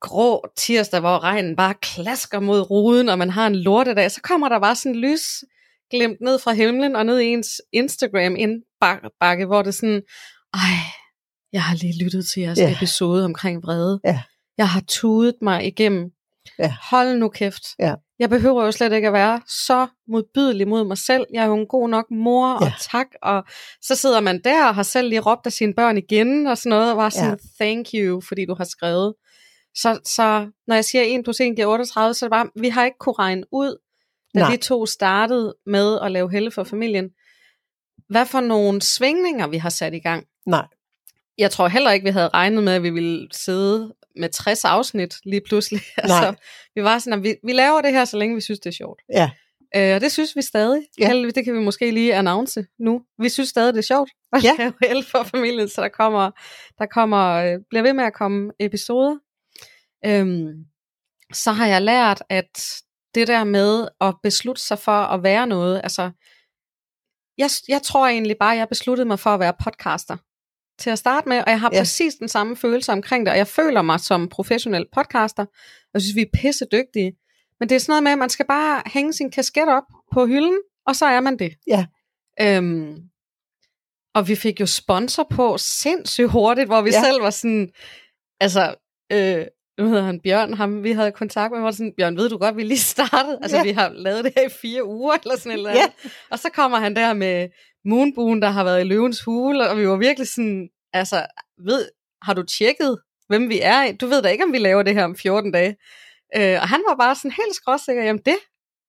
grå 0.00 0.46
tirsdag, 0.56 1.00
hvor 1.00 1.18
regnen 1.22 1.56
bare 1.56 1.74
klasker 1.74 2.40
mod 2.40 2.70
ruden, 2.70 3.08
og 3.08 3.18
man 3.18 3.30
har 3.30 3.46
en 3.46 3.56
lortedag, 3.56 4.10
så 4.10 4.20
kommer 4.20 4.48
der 4.48 4.60
bare 4.60 4.76
sådan 4.76 4.96
lys 4.96 5.44
glimt 5.90 6.20
ned 6.20 6.38
fra 6.38 6.52
himlen 6.52 6.96
og 6.96 7.06
ned 7.06 7.18
i 7.20 7.26
ens 7.26 7.60
Instagram 7.72 8.36
indbakke, 8.36 9.46
hvor 9.46 9.62
det 9.62 9.74
sådan, 9.74 10.02
ej, 10.54 10.60
jeg 11.52 11.62
har 11.62 11.76
lige 11.76 12.04
lyttet 12.04 12.26
til 12.26 12.42
jeres 12.42 12.58
yeah. 12.58 12.72
episode 12.72 13.24
omkring 13.24 13.62
vrede. 13.62 14.00
Ja. 14.04 14.22
Jeg 14.58 14.68
har 14.68 14.82
tudet 14.88 15.34
mig 15.42 15.66
igennem. 15.66 16.10
Ja. 16.58 16.74
Hold 16.90 17.16
nu 17.18 17.28
kæft. 17.28 17.62
Ja. 17.78 17.94
Jeg 18.18 18.30
behøver 18.30 18.64
jo 18.64 18.72
slet 18.72 18.92
ikke 18.92 19.06
at 19.06 19.12
være 19.12 19.40
så 19.66 19.86
modbydelig 20.08 20.68
mod 20.68 20.84
mig 20.84 20.98
selv. 20.98 21.24
Jeg 21.32 21.42
er 21.42 21.46
jo 21.46 21.54
en 21.56 21.66
god 21.66 21.88
nok 21.88 22.06
mor, 22.10 22.48
Ja. 22.64 22.66
og 22.66 22.72
tak. 22.80 23.06
Og 23.22 23.44
så 23.82 23.94
sidder 23.96 24.20
man 24.20 24.40
der 24.44 24.66
og 24.68 24.74
har 24.74 24.82
selv 24.82 25.08
lige 25.08 25.20
råbt 25.20 25.46
af 25.46 25.52
sine 25.52 25.74
børn 25.74 25.98
igen, 25.98 26.46
og 26.46 26.58
sådan 26.58 26.70
noget, 26.70 26.90
og 26.90 26.96
var 26.96 27.08
sådan, 27.08 27.38
ja. 27.58 27.64
thank 27.64 27.86
you, 27.94 28.20
fordi 28.28 28.44
du 28.46 28.54
har 28.54 28.64
skrevet. 28.64 29.14
Så, 29.76 30.00
så 30.04 30.46
når 30.66 30.74
jeg 30.74 30.84
siger 30.84 31.04
1 31.18 31.24
plus 31.24 31.40
1 31.40 31.56
giver 31.56 31.66
38, 31.68 32.14
så 32.14 32.24
er 32.24 32.28
det 32.28 32.32
bare, 32.32 32.48
vi 32.60 32.68
har 32.68 32.84
ikke 32.84 32.98
kunne 32.98 33.14
regne 33.18 33.42
ud, 33.52 33.76
da 34.34 34.38
Nej. 34.40 34.50
vi 34.50 34.56
to 34.56 34.86
startede 34.86 35.54
med 35.66 35.98
at 36.02 36.12
lave 36.12 36.30
helle 36.30 36.50
for 36.50 36.64
familien, 36.64 37.10
hvad 38.08 38.26
for 38.26 38.40
nogle 38.40 38.82
svingninger 38.82 39.46
vi 39.46 39.58
har 39.58 39.68
sat 39.70 39.94
i 39.94 39.98
gang. 39.98 40.26
Nej, 40.46 40.66
Jeg 41.38 41.50
tror 41.50 41.68
heller 41.68 41.90
ikke, 41.90 42.04
vi 42.04 42.10
havde 42.10 42.28
regnet 42.28 42.62
med, 42.64 42.72
at 42.72 42.82
vi 42.82 42.90
ville 42.90 43.28
sidde 43.32 43.94
med 44.16 44.28
60 44.28 44.64
afsnit 44.64 45.14
lige 45.24 45.40
pludselig. 45.46 45.80
Altså, 45.96 46.34
vi 46.74 46.82
var 46.82 46.98
sådan, 46.98 47.18
at 47.18 47.22
vi, 47.22 47.36
vi 47.44 47.52
laver 47.52 47.80
det 47.80 47.92
her, 47.92 48.04
så 48.04 48.16
længe 48.16 48.34
vi 48.34 48.40
synes, 48.40 48.60
det 48.60 48.66
er 48.70 48.74
sjovt. 48.74 49.02
ja, 49.12 49.30
Øh, 49.76 49.94
og 49.94 50.00
det 50.00 50.12
synes 50.12 50.36
vi 50.36 50.42
stadig. 50.42 50.82
Ja. 50.98 51.06
Heldigvis, 51.08 51.34
det 51.34 51.44
kan 51.44 51.54
vi 51.54 51.58
måske 51.60 51.90
lige 51.90 52.14
announce 52.14 52.66
nu. 52.78 53.02
Vi 53.18 53.28
synes 53.28 53.48
stadig, 53.48 53.74
det 53.74 53.78
er 53.78 53.82
sjovt 53.82 54.10
at 54.32 54.44
Ja. 54.44 54.54
lave 54.58 54.72
helle 54.82 55.04
for 55.04 55.22
familien, 55.22 55.68
så 55.68 55.80
der 55.82 55.88
kommer, 55.88 56.30
der 56.78 56.86
kommer, 56.86 57.28
øh, 57.34 57.58
bliver 57.70 57.82
ved 57.82 57.92
med 57.92 58.04
at 58.04 58.12
komme 58.14 58.52
episoder. 58.60 59.16
Øhm, 60.06 60.64
så 61.32 61.52
har 61.52 61.66
jeg 61.66 61.82
lært, 61.82 62.22
at 62.28 62.82
det 63.14 63.28
der 63.28 63.44
med 63.44 63.88
at 64.00 64.14
beslutte 64.22 64.62
sig 64.62 64.78
for 64.78 64.92
at 64.92 65.22
være 65.22 65.46
noget, 65.46 65.80
altså, 65.82 66.10
jeg, 67.38 67.50
jeg 67.68 67.82
tror 67.82 68.06
egentlig 68.06 68.36
bare, 68.40 68.52
at 68.52 68.58
jeg 68.58 68.68
besluttede 68.68 69.08
mig 69.08 69.18
for 69.18 69.30
at 69.30 69.40
være 69.40 69.54
podcaster 69.64 70.16
til 70.78 70.90
at 70.90 70.98
starte 70.98 71.28
med, 71.28 71.38
og 71.38 71.50
jeg 71.50 71.60
har 71.60 71.70
Ja. 71.72 71.78
præcis 71.80 72.14
den 72.14 72.28
samme 72.28 72.56
følelse 72.56 72.92
omkring 72.92 73.26
det, 73.26 73.32
og 73.32 73.38
jeg 73.38 73.46
føler 73.46 73.82
mig 73.82 74.00
som 74.00 74.28
professionel 74.28 74.86
podcaster, 74.94 75.44
og 75.94 76.00
synes, 76.00 76.16
vi 76.16 76.20
er 76.20 76.38
pisse 76.40 76.66
dygtige. 76.72 77.12
Men 77.60 77.68
det 77.68 77.74
er 77.74 77.78
sådan 77.78 77.90
noget 77.92 78.02
med, 78.02 78.12
at 78.12 78.18
man 78.18 78.30
skal 78.30 78.46
bare 78.46 78.82
hænge 78.86 79.12
sin 79.12 79.30
kasket 79.30 79.68
op 79.68 79.82
på 80.12 80.26
hylden, 80.26 80.58
og 80.86 80.96
så 80.96 81.06
er 81.06 81.20
man 81.20 81.38
det. 81.38 81.52
Ja. 81.66 81.86
Øhm, 82.40 82.96
og 84.14 84.28
vi 84.28 84.34
fik 84.34 84.60
jo 84.60 84.66
sponsor 84.66 85.26
på 85.30 85.56
sindssygt 85.58 86.30
hurtigt, 86.30 86.68
hvor 86.68 86.82
vi 86.82 86.90
Ja. 86.90 87.02
selv 87.04 87.22
var 87.22 87.30
sådan, 87.30 87.68
altså, 88.40 88.74
øh, 89.12 89.46
nu 89.78 89.86
hedder 89.88 90.02
han 90.02 90.20
Bjørn, 90.20 90.54
ham 90.54 90.82
vi 90.82 90.92
havde 90.92 91.12
kontakt 91.12 91.52
med, 91.52 91.60
var 91.60 91.70
sådan, 91.70 91.92
Bjørn, 91.98 92.16
ved 92.16 92.28
du 92.28 92.38
godt, 92.38 92.56
vi 92.56 92.62
lige 92.62 92.78
startede? 92.78 93.38
Altså, 93.42 93.56
Ja. 93.56 93.62
vi 93.62 93.70
har 93.70 93.88
lavet 93.88 94.24
det 94.24 94.32
her 94.36 94.46
i 94.46 94.52
fire 94.62 94.84
uger, 94.86 95.14
eller 95.24 95.36
sådan 95.38 95.52
eller 95.52 95.70
Ja. 95.70 95.86
Og 96.30 96.38
så 96.38 96.48
kommer 96.54 96.78
han 96.78 96.96
der 96.96 97.12
med 97.14 97.48
Moonboon, 97.84 98.42
der 98.42 98.48
har 98.48 98.64
været 98.64 98.80
i 98.80 98.84
løvens 98.84 99.22
hule, 99.24 99.68
og 99.68 99.78
vi 99.78 99.88
var 99.88 99.96
virkelig 99.96 100.28
sådan, 100.28 100.68
altså, 100.94 101.26
ved, 101.58 101.88
har 102.22 102.34
du 102.34 102.42
tjekket, 102.42 102.98
hvem 103.28 103.48
vi 103.48 103.60
er? 103.62 103.92
Du 103.92 104.06
ved 104.06 104.22
da 104.22 104.28
ikke, 104.28 104.44
om 104.44 104.52
vi 104.52 104.58
laver 104.58 104.82
det 104.82 104.94
her 104.94 105.04
om 105.04 105.16
14 105.16 105.52
dage. 105.52 105.76
Øh, 106.36 106.58
og 106.62 106.68
han 106.68 106.82
var 106.88 106.96
bare 106.96 107.14
sådan 107.14 107.30
helt 107.30 107.54
skråsikker, 107.54 108.02
jamen 108.02 108.22
det, 108.26 108.36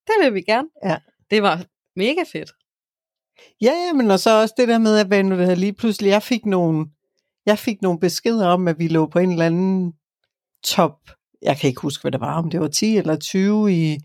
det 0.08 0.16
vil 0.22 0.34
vi 0.34 0.42
gerne. 0.42 0.68
Ja. 0.84 0.98
Det 1.32 1.44
var 1.44 1.66
mega 1.96 2.24
fedt. 2.32 2.52
Ja, 3.62 3.72
ja, 3.72 3.94
men 3.94 4.12
og 4.12 4.20
så 4.20 4.42
også 4.42 4.54
det 4.58 4.68
der 4.68 4.78
med, 4.78 4.98
at 4.98 5.08
hvad 5.08 5.24
nu 5.24 5.38
det 5.38 5.48
her 5.48 5.56
lige 5.56 5.74
pludselig, 5.74 6.10
jeg 6.10 6.24
fik 6.24 6.46
nogle, 6.46 6.86
jeg 7.46 7.60
fik 7.60 7.82
nogle 7.82 8.00
beskeder 8.00 8.48
om, 8.48 8.68
at 8.68 8.80
vi 8.80 8.88
lå 8.88 9.06
på 9.06 9.20
en 9.20 9.32
eller 9.32 9.46
anden 9.46 9.94
top, 10.64 11.00
jeg 11.42 11.58
kan 11.58 11.68
ikke 11.68 11.82
huske, 11.82 12.02
hvad 12.02 12.12
det 12.12 12.22
var, 12.22 12.38
om 12.38 12.50
det 12.50 12.60
var 12.60 12.68
10 12.68 12.98
eller 12.98 13.16
20 13.16 13.74
i, 13.74 13.98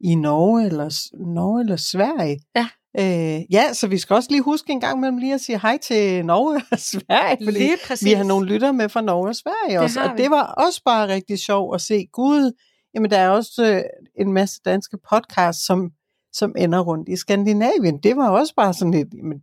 i 0.00 0.14
Norge, 0.14 0.66
eller, 0.66 1.08
Norge 1.34 1.60
eller 1.60 1.76
Sverige. 1.76 2.40
Ja. 2.56 2.68
Øh, 2.98 3.52
ja, 3.52 3.72
så 3.72 3.86
vi 3.86 3.98
skal 3.98 4.14
også 4.14 4.30
lige 4.30 4.42
huske 4.42 4.72
en 4.72 4.80
gang 4.80 4.96
imellem 4.98 5.18
lige 5.18 5.34
at 5.34 5.40
sige 5.40 5.60
hej 5.60 5.78
til 5.78 6.24
Norge 6.24 6.62
og 6.72 6.78
Sverige, 6.92 7.44
fordi 7.44 7.58
Lige 7.58 7.76
præcis. 7.86 8.06
vi 8.06 8.12
har 8.12 8.24
nogle 8.24 8.46
lytter 8.46 8.72
med 8.72 8.88
fra 8.88 9.00
Norge 9.00 9.28
og 9.28 9.36
Sverige 9.36 9.74
Det 9.74 9.78
også, 9.78 10.00
og 10.02 10.16
vi. 10.16 10.22
det 10.22 10.30
var 10.30 10.42
også 10.42 10.82
bare 10.84 11.08
rigtig 11.08 11.38
sjovt 11.38 11.74
at 11.74 11.80
se, 11.80 12.06
gud, 12.12 12.52
jamen 12.94 13.10
der 13.10 13.18
er 13.18 13.28
også 13.28 13.64
øh, 13.64 13.82
en 14.20 14.32
masse 14.32 14.60
danske 14.64 14.98
podcasts, 15.10 15.66
som, 15.66 15.90
som 16.32 16.54
ender 16.58 16.80
rundt 16.80 17.08
i 17.08 17.16
Skandinavien. 17.16 17.98
Det 18.02 18.16
var 18.16 18.28
også 18.30 18.54
bare 18.54 18.74
sådan 18.74 18.94
lidt, 18.94 19.08
jamen, 19.14 19.38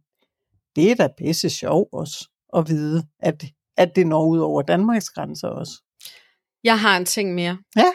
det 0.76 0.92
er 0.92 0.96
da 0.96 1.08
pisse 1.18 1.50
sjovt 1.50 1.90
også 1.94 2.30
at 2.58 2.70
vide, 2.70 3.04
at, 3.20 3.46
at 3.78 3.96
det 3.96 4.08
når 4.08 4.26
ud 4.26 4.40
over 4.40 4.62
Danmarks 4.62 5.10
grænser 5.10 5.48
også. 5.48 5.74
Jeg 6.64 6.80
har 6.80 6.98
en 6.98 7.06
ting 7.06 7.34
mere. 7.34 7.58
Ja. 7.78 7.92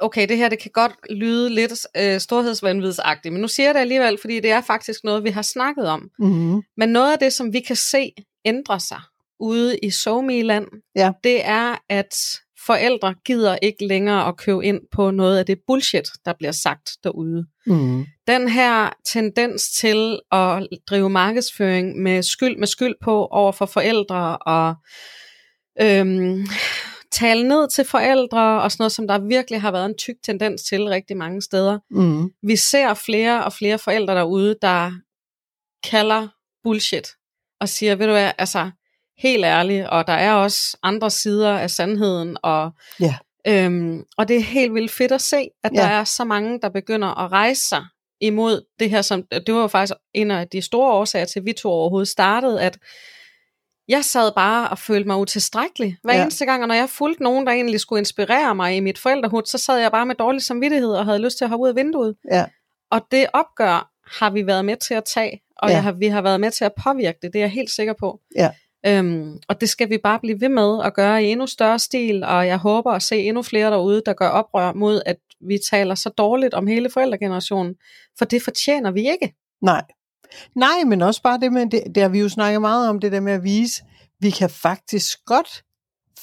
Okay, 0.00 0.28
det 0.28 0.36
her 0.36 0.48
det 0.48 0.58
kan 0.58 0.70
godt 0.74 0.92
lyde 1.10 1.50
lidt 1.50 1.86
øh, 1.96 2.20
storhedsvandvidsagtigt, 2.20 3.32
men 3.32 3.42
nu 3.42 3.48
siger 3.48 3.66
jeg 3.66 3.74
det 3.74 3.80
alligevel, 3.80 4.18
fordi 4.20 4.40
det 4.40 4.50
er 4.50 4.60
faktisk 4.60 5.04
noget, 5.04 5.24
vi 5.24 5.30
har 5.30 5.42
snakket 5.42 5.88
om. 5.88 6.08
Mm-hmm. 6.18 6.62
Men 6.76 6.88
noget 6.88 7.12
af 7.12 7.18
det, 7.18 7.32
som 7.32 7.52
vi 7.52 7.60
kan 7.60 7.76
se 7.76 8.12
ændre 8.44 8.80
sig 8.80 9.00
ude 9.40 9.78
i 9.78 9.90
somi-land, 9.90 10.66
Ja. 10.96 11.12
det 11.24 11.46
er, 11.46 11.76
at 11.90 12.40
forældre 12.66 13.14
gider 13.24 13.58
ikke 13.62 13.86
længere 13.86 14.28
at 14.28 14.36
købe 14.36 14.64
ind 14.64 14.80
på 14.92 15.10
noget 15.10 15.38
af 15.38 15.46
det 15.46 15.58
bullshit, 15.66 16.08
der 16.24 16.32
bliver 16.38 16.52
sagt 16.52 16.90
derude. 17.04 17.46
Mm-hmm. 17.66 18.06
Den 18.26 18.48
her 18.48 18.90
tendens 19.06 19.70
til 19.70 20.18
at 20.32 20.66
drive 20.90 21.10
markedsføring 21.10 22.02
med 22.02 22.22
skyld 22.22 22.56
med 22.56 22.66
skyld 22.66 22.94
på 23.02 23.26
over 23.26 23.52
for 23.52 23.66
forældre 23.66 24.36
og 24.38 24.74
øhm, 25.80 26.46
tale 27.16 27.48
ned 27.48 27.68
til 27.68 27.84
forældre 27.84 28.62
og 28.62 28.72
sådan 28.72 28.82
noget, 28.82 28.92
som 28.92 29.08
der 29.08 29.18
virkelig 29.18 29.60
har 29.60 29.70
været 29.70 29.86
en 29.86 29.96
tyk 29.98 30.16
tendens 30.24 30.62
til 30.62 30.84
rigtig 30.88 31.16
mange 31.16 31.42
steder. 31.42 31.78
Mm-hmm. 31.90 32.30
Vi 32.42 32.56
ser 32.56 32.94
flere 32.94 33.44
og 33.44 33.52
flere 33.52 33.78
forældre 33.78 34.14
derude, 34.14 34.56
der 34.62 34.92
kalder 35.90 36.28
bullshit 36.64 37.08
og 37.60 37.68
siger, 37.68 37.94
ved 37.94 38.06
du 38.06 38.12
hvad, 38.12 38.32
altså, 38.38 38.70
helt 39.18 39.44
ærlig, 39.44 39.90
og 39.90 40.06
der 40.06 40.12
er 40.12 40.32
også 40.32 40.76
andre 40.82 41.10
sider 41.10 41.58
af 41.58 41.70
sandheden, 41.70 42.36
og, 42.42 42.70
Ja. 43.00 43.14
øhm, 43.46 44.04
og 44.18 44.28
det 44.28 44.36
er 44.36 44.40
helt 44.40 44.74
vildt 44.74 44.90
fedt 44.90 45.12
at 45.12 45.20
se, 45.22 45.48
at 45.64 45.70
Ja. 45.74 45.80
der 45.80 45.86
er 45.88 46.04
så 46.04 46.24
mange, 46.24 46.58
der 46.62 46.68
begynder 46.68 47.08
at 47.24 47.32
rejse 47.32 47.68
sig 47.68 47.84
imod 48.20 48.64
det 48.78 48.90
her, 48.90 49.02
som, 49.02 49.22
det 49.46 49.54
var 49.54 49.60
jo 49.60 49.66
faktisk 49.66 49.94
en 50.14 50.30
af 50.30 50.48
de 50.48 50.62
store 50.62 50.92
årsager 50.92 51.24
til, 51.24 51.40
at 51.40 51.46
vi 51.46 51.52
to 51.52 51.70
overhovedet 51.70 52.08
startede, 52.08 52.60
at 52.62 52.78
jeg 53.88 54.04
sad 54.04 54.32
bare 54.32 54.68
og 54.68 54.78
følte 54.78 55.06
mig 55.06 55.16
utilstrækkelig. 55.16 55.96
Hver 56.02 56.14
Ja. 56.14 56.22
eneste 56.22 56.44
gang, 56.44 56.62
og 56.62 56.68
når 56.68 56.74
jeg 56.74 56.88
fulgte 56.90 57.22
nogen, 57.22 57.46
der 57.46 57.52
egentlig 57.52 57.80
skulle 57.80 57.98
inspirere 58.00 58.54
mig 58.54 58.76
i 58.76 58.80
mit 58.80 58.98
forældrehud, 58.98 59.42
så 59.46 59.58
sad 59.58 59.78
jeg 59.78 59.90
bare 59.90 60.06
med 60.06 60.14
dårlig 60.14 60.42
samvittighed 60.42 60.90
og 60.90 61.04
havde 61.04 61.18
lyst 61.18 61.38
til 61.38 61.44
at 61.44 61.48
hoppe 61.50 61.62
ud 61.62 61.68
af 61.68 61.76
vinduet. 61.76 62.16
Ja. 62.32 62.44
Og 62.90 63.00
det 63.10 63.26
opgør 63.32 63.90
har 64.18 64.30
vi 64.30 64.46
været 64.46 64.64
med 64.64 64.76
til 64.76 64.94
at 64.94 65.04
tage, 65.04 65.42
og 65.56 65.68
ja. 65.68 65.74
jeg 65.74 65.82
har, 65.82 65.92
vi 65.92 66.06
har 66.06 66.22
været 66.22 66.40
med 66.40 66.50
til 66.50 66.64
at 66.64 66.72
påvirke 66.84 67.18
det, 67.22 67.32
det 67.32 67.38
er 67.38 67.42
jeg 67.42 67.50
helt 67.50 67.70
sikker 67.70 67.94
på. 68.00 68.20
Ja. 68.36 68.50
Øhm, 68.86 69.38
og 69.48 69.60
det 69.60 69.68
skal 69.68 69.90
vi 69.90 69.98
bare 69.98 70.18
blive 70.20 70.40
ved 70.40 70.48
med 70.48 70.80
at 70.84 70.94
gøre 70.94 71.24
i 71.24 71.26
endnu 71.26 71.46
større 71.46 71.78
stil, 71.78 72.24
og 72.24 72.46
jeg 72.46 72.58
håber 72.58 72.92
at 72.92 73.02
se 73.02 73.16
endnu 73.22 73.42
flere 73.42 73.70
derude, 73.70 74.02
der 74.06 74.12
gør 74.12 74.28
oprør 74.28 74.72
mod, 74.72 75.02
at 75.06 75.16
vi 75.40 75.58
taler 75.70 75.94
så 75.94 76.08
dårligt 76.08 76.54
om 76.54 76.66
hele 76.66 76.90
forældregenerationen, 76.90 77.74
for 78.18 78.24
det 78.24 78.42
fortjener 78.42 78.90
vi 78.90 79.10
ikke. 79.10 79.34
Nej. 79.62 79.82
Nej, 80.54 80.84
men 80.86 81.02
også 81.02 81.22
bare 81.22 81.38
det 81.38 81.52
med, 81.52 81.66
det, 81.70 81.82
det 81.94 82.02
har 82.02 82.10
vi 82.10 82.20
jo 82.20 82.28
snakket 82.28 82.60
meget 82.60 82.88
om, 82.88 83.00
det 83.00 83.12
der 83.12 83.20
med 83.20 83.32
at 83.32 83.44
vise, 83.44 83.82
vi 84.20 84.30
kan 84.30 84.50
faktisk 84.50 85.18
godt 85.26 85.64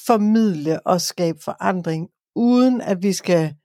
formidle 0.06 0.88
og 0.88 1.02
skabe 1.02 1.40
forandring, 1.44 2.10
uden 2.36 2.82
at 2.82 3.04
vi 3.04 3.14
skal 3.14 3.56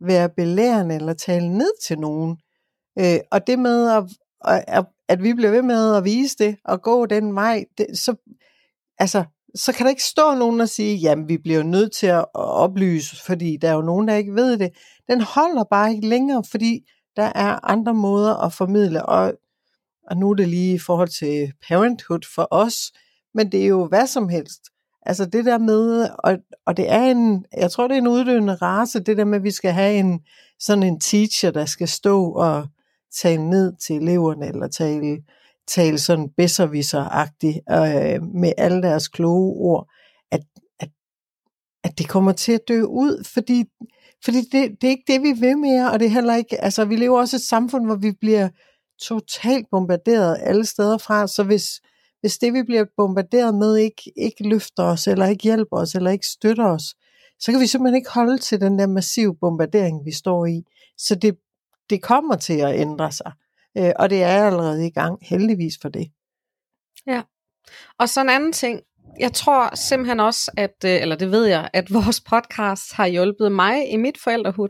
være 0.00 0.28
belærende 0.28 0.94
eller 0.94 1.12
tale 1.12 1.58
ned 1.58 1.72
til 1.86 1.98
nogen. 1.98 2.38
Øh, 2.98 3.18
og 3.30 3.46
det 3.46 3.58
med, 3.58 3.90
at, 3.90 4.04
at, 4.68 4.86
at 5.08 5.22
vi 5.22 5.34
bliver 5.34 5.50
ved 5.50 5.62
med 5.62 5.96
at 5.96 6.04
vise 6.04 6.36
det, 6.38 6.56
og 6.64 6.82
gå 6.82 7.06
den 7.06 7.34
vej, 7.34 7.64
det, 7.78 7.98
så, 7.98 8.14
altså, 8.98 9.24
så 9.54 9.72
kan 9.72 9.84
der 9.84 9.90
ikke 9.90 10.04
stå 10.04 10.34
nogen 10.34 10.60
og 10.60 10.68
sige, 10.68 10.96
jamen 10.96 11.28
vi 11.28 11.38
bliver 11.38 11.62
nødt 11.62 11.92
til 11.92 12.06
at 12.06 12.24
oplyse, 12.34 13.24
fordi 13.24 13.56
der 13.56 13.68
er 13.68 13.74
jo 13.74 13.82
nogen, 13.82 14.08
der 14.08 14.14
ikke 14.14 14.34
ved 14.34 14.58
det. 14.58 14.70
Den 15.08 15.20
holder 15.20 15.64
bare 15.64 15.94
ikke 15.94 16.08
længere, 16.08 16.44
fordi 16.50 16.80
der 17.16 17.32
er 17.34 17.70
andre 17.70 17.94
måder 17.94 18.36
at 18.36 18.52
formidle, 18.52 19.06
og, 19.06 19.32
og 20.10 20.16
nu 20.16 20.30
er 20.30 20.34
det 20.34 20.48
lige 20.48 20.74
i 20.74 20.78
forhold 20.78 21.08
til 21.08 21.52
parenthood 21.68 22.34
for 22.34 22.48
os, 22.50 22.92
men 23.34 23.52
det 23.52 23.62
er 23.62 23.66
jo 23.66 23.86
hvad 23.86 24.06
som 24.06 24.28
helst. 24.28 24.60
Altså 25.06 25.24
det 25.24 25.44
der 25.44 25.58
med, 25.58 26.08
og, 26.18 26.38
og 26.66 26.76
det 26.76 26.92
er 26.92 27.10
en, 27.10 27.44
jeg 27.56 27.70
tror 27.70 27.88
det 27.88 27.94
er 27.94 28.00
en 28.00 28.08
uddøende 28.08 28.54
race, 28.54 29.00
det 29.00 29.16
der 29.16 29.24
med, 29.24 29.38
at 29.38 29.44
vi 29.44 29.50
skal 29.50 29.72
have 29.72 29.94
en, 29.98 30.20
sådan 30.60 30.82
en 30.82 31.00
teacher, 31.00 31.50
der 31.50 31.64
skal 31.64 31.88
stå 31.88 32.32
og 32.32 32.66
tale 33.22 33.50
ned 33.50 33.72
til 33.86 33.96
eleverne, 33.96 34.46
eller 34.46 34.68
tale, 34.68 35.18
tale 35.66 35.98
sådan 35.98 36.28
besserwisser-agtigt, 36.36 37.58
øh, 37.70 38.22
med 38.22 38.52
alle 38.58 38.82
deres 38.82 39.08
kloge 39.08 39.54
ord, 39.54 39.88
at, 40.30 40.40
at, 40.80 40.88
at 41.84 41.98
det 41.98 42.08
kommer 42.08 42.32
til 42.32 42.52
at 42.52 42.68
dø 42.68 42.82
ud, 42.82 43.24
fordi, 43.34 43.64
fordi 44.24 44.40
det, 44.40 44.80
det 44.80 44.84
er 44.84 44.90
ikke 44.90 45.12
det, 45.12 45.22
vi 45.22 45.32
vil 45.40 45.58
mere, 45.58 45.92
og 45.92 46.00
det 46.00 46.06
er 46.06 46.10
heller 46.10 46.34
ikke, 46.34 46.64
altså 46.64 46.84
vi 46.84 46.96
lever 46.96 47.18
også 47.18 47.36
et 47.36 47.42
samfund, 47.42 47.86
hvor 47.86 47.96
vi 47.96 48.12
bliver 48.20 48.48
totalt 49.00 49.66
bombarderet 49.70 50.38
alle 50.40 50.66
steder 50.66 50.98
fra, 50.98 51.26
så 51.26 51.42
hvis, 51.42 51.80
hvis 52.20 52.38
det, 52.38 52.52
vi 52.52 52.62
bliver 52.62 52.84
bombarderet 52.96 53.54
med, 53.54 53.76
ikke, 53.76 54.12
ikke 54.16 54.48
løfter 54.48 54.82
os, 54.82 55.06
eller 55.06 55.26
ikke 55.26 55.42
hjælper 55.42 55.76
os, 55.76 55.94
eller 55.94 56.10
ikke 56.10 56.26
støtter 56.26 56.66
os, 56.66 56.94
så 57.40 57.52
kan 57.52 57.60
vi 57.60 57.66
simpelthen 57.66 57.96
ikke 57.96 58.10
holde 58.10 58.38
til 58.38 58.60
den 58.60 58.78
der 58.78 58.86
massive 58.86 59.36
bombardering, 59.36 60.04
vi 60.04 60.12
står 60.12 60.46
i. 60.46 60.62
Så 60.98 61.14
det, 61.14 61.38
det 61.90 62.02
kommer 62.02 62.36
til 62.36 62.60
at 62.60 62.80
ændre 62.80 63.12
sig. 63.12 63.32
Øh, 63.78 63.92
og 63.98 64.10
det 64.10 64.22
er 64.22 64.44
allerede 64.46 64.86
i 64.86 64.90
gang, 64.90 65.18
heldigvis 65.22 65.74
for 65.82 65.88
det. 65.88 66.10
Ja, 67.06 67.22
Og 67.98 68.08
så 68.08 68.20
en 68.20 68.28
anden 68.28 68.52
ting, 68.52 68.80
jeg 69.20 69.32
tror 69.32 69.74
simpelthen 69.74 70.20
også, 70.20 70.50
at, 70.56 70.84
øh, 70.84 71.02
eller 71.02 71.16
det 71.16 71.30
ved 71.30 71.44
jeg, 71.44 71.70
at 71.72 71.92
vores 71.94 72.20
podcast 72.20 72.92
har 72.92 73.06
hjulpet 73.06 73.52
mig 73.52 73.90
i 73.90 73.96
mit 73.96 74.20
forældrehud. 74.20 74.68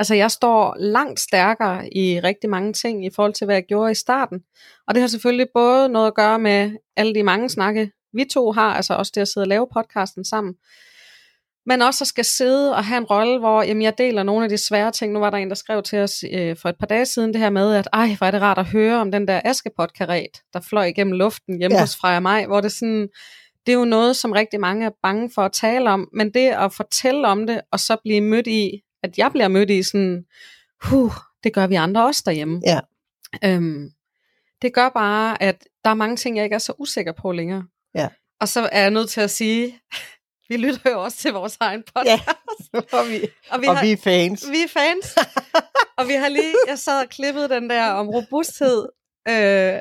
Altså 0.00 0.14
jeg 0.14 0.30
står 0.30 0.76
langt 0.78 1.20
stærkere 1.20 1.94
i 1.94 2.20
rigtig 2.20 2.50
mange 2.50 2.72
ting 2.72 3.06
i 3.06 3.10
forhold 3.14 3.32
til, 3.32 3.44
hvad 3.44 3.56
jeg 3.56 3.64
gjorde 3.64 3.90
i 3.92 3.94
starten. 3.94 4.40
Og 4.88 4.94
det 4.94 5.00
har 5.00 5.08
selvfølgelig 5.08 5.46
både 5.54 5.88
noget 5.88 6.06
at 6.06 6.14
gøre 6.14 6.38
med 6.38 6.70
alle 6.96 7.14
de 7.14 7.22
mange 7.22 7.48
snakke, 7.48 7.90
vi 8.12 8.24
to 8.32 8.52
har, 8.52 8.74
altså 8.74 8.94
også 8.94 9.12
det 9.14 9.20
at 9.20 9.28
sidde 9.28 9.44
og 9.44 9.48
lave 9.48 9.66
podcasten 9.74 10.24
sammen. 10.24 10.54
Men 11.66 11.82
også 11.82 12.04
at 12.04 12.08
skal 12.08 12.24
sidde 12.24 12.74
og 12.74 12.84
have 12.84 12.98
en 12.98 13.04
rolle, 13.04 13.38
hvor 13.38 13.62
jamen, 13.62 13.82
jeg 13.82 13.98
deler 13.98 14.22
nogle 14.22 14.44
af 14.44 14.48
de 14.48 14.58
svære 14.58 14.90
ting. 14.90 15.12
Nu 15.12 15.18
var 15.18 15.30
der 15.30 15.38
en, 15.38 15.48
der 15.48 15.54
skrev 15.54 15.82
til 15.82 15.98
os 15.98 16.24
øh, 16.32 16.56
for 16.56 16.68
et 16.68 16.76
par 16.78 16.86
dage 16.86 17.06
siden 17.06 17.32
det 17.32 17.40
her 17.40 17.50
med, 17.50 17.74
at 17.74 17.88
ej, 17.92 18.14
hvor 18.18 18.26
er 18.26 18.30
det 18.30 18.42
rart 18.42 18.58
at 18.58 18.66
høre 18.66 19.00
om 19.00 19.10
den 19.10 19.28
der 19.28 19.40
askepot-karet, 19.44 20.42
der 20.52 20.60
fløj 20.60 20.84
igennem 20.84 21.12
luften 21.12 21.58
hjemme 21.58 21.76
Ja. 21.76 21.80
hos 21.80 21.96
Freja 21.96 22.20
mig, 22.20 22.46
hvor 22.46 22.60
det 22.60 22.72
sådan, 22.72 23.08
det 23.66 23.72
er 23.72 23.78
jo 23.78 23.84
noget, 23.84 24.16
som 24.16 24.32
rigtig 24.32 24.60
mange 24.60 24.86
er 24.86 24.90
bange 25.02 25.30
for 25.34 25.42
at 25.42 25.52
tale 25.52 25.90
om, 25.90 26.08
men 26.12 26.34
det 26.34 26.48
at 26.48 26.72
fortælle 26.72 27.28
om 27.28 27.46
det, 27.46 27.60
og 27.72 27.80
så 27.80 27.96
blive 28.04 28.20
mødt 28.20 28.46
i, 28.46 28.80
at 29.02 29.18
jeg 29.18 29.32
bliver 29.32 29.48
mødt 29.48 29.70
i 29.70 29.82
sådan, 29.82 30.24
huh, 30.82 31.12
det 31.44 31.52
gør 31.52 31.66
vi 31.66 31.74
andre 31.74 32.06
også 32.06 32.22
derhjemme. 32.26 32.62
Ja. 32.66 32.80
Øhm, 33.44 33.90
det 34.62 34.74
gør 34.74 34.88
bare, 34.88 35.42
at 35.42 35.64
der 35.84 35.90
er 35.90 35.94
mange 35.94 36.16
ting, 36.16 36.36
jeg 36.36 36.44
ikke 36.44 36.54
er 36.54 36.58
så 36.58 36.72
usikker 36.78 37.12
på 37.12 37.32
længere. 37.32 37.64
Ja. 37.94 38.08
Og 38.40 38.48
så 38.48 38.68
er 38.72 38.80
jeg 38.80 38.90
nødt 38.90 39.10
til 39.10 39.20
at 39.20 39.30
sige, 39.30 39.80
vi 40.48 40.56
lytter 40.56 40.90
jo 40.90 41.02
også 41.02 41.18
til 41.18 41.32
vores 41.32 41.56
egen 41.60 41.82
podcast. 41.94 42.28
og, 42.98 43.08
vi, 43.08 43.28
og 43.50 43.60
vi, 43.60 43.66
og 43.66 43.76
har, 43.76 43.84
vi 43.84 43.92
er 43.92 43.96
fans. 43.96 44.50
vi 44.50 44.62
er 44.62 44.68
fans. 44.68 45.16
og 45.98 46.08
vi 46.08 46.12
har 46.12 46.28
lige, 46.28 46.54
jeg 46.66 46.78
sad 46.78 47.02
og 47.02 47.08
klippede 47.08 47.48
den 47.48 47.70
der 47.70 47.90
om 47.90 48.08
robusthed 48.08 48.88
øh, 49.28 49.78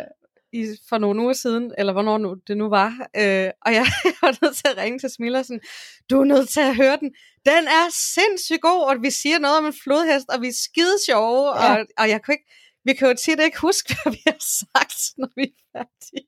i, 0.53 0.77
for 0.89 0.97
nogle 0.97 1.21
uger 1.21 1.33
siden, 1.33 1.73
eller 1.77 1.93
hvornår 1.93 2.17
nu, 2.17 2.35
det 2.47 2.57
nu 2.57 2.69
var. 2.69 3.07
Øh, 3.15 3.49
og 3.65 3.73
jeg, 3.73 3.85
jeg 4.05 4.13
var 4.21 4.45
nødt 4.45 4.55
til 4.55 4.67
at 4.67 4.77
ringe 4.77 4.99
til 4.99 5.09
Smilla 5.09 5.43
sådan, 5.43 5.61
du 6.09 6.19
er 6.21 6.25
nødt 6.25 6.49
til 6.49 6.59
at 6.59 6.75
høre 6.75 6.97
den. 6.99 7.11
Den 7.51 7.63
er 7.67 7.85
sindssygt 7.91 8.61
god, 8.61 8.81
og 8.89 8.95
vi 9.01 9.11
siger 9.11 9.39
noget 9.39 9.57
om 9.57 9.65
en 9.65 9.73
flodhest, 9.83 10.29
og 10.29 10.41
vi 10.41 10.47
er 10.47 10.57
skide 10.63 10.95
sjove, 11.05 11.47
Ja. 11.63 11.71
og, 11.73 11.85
og 11.97 12.09
jeg 12.09 12.21
kunne 12.21 12.33
ikke, 12.33 12.51
vi 12.85 12.93
kan 12.93 13.07
jo 13.07 13.13
tit 13.13 13.39
ikke 13.39 13.59
huske, 13.59 13.95
hvad 14.03 14.11
vi 14.13 14.21
har 14.27 14.35
sagt, 14.39 14.99
når 15.17 15.29
vi 15.35 15.43
er 15.43 15.77
færdige. 15.77 16.27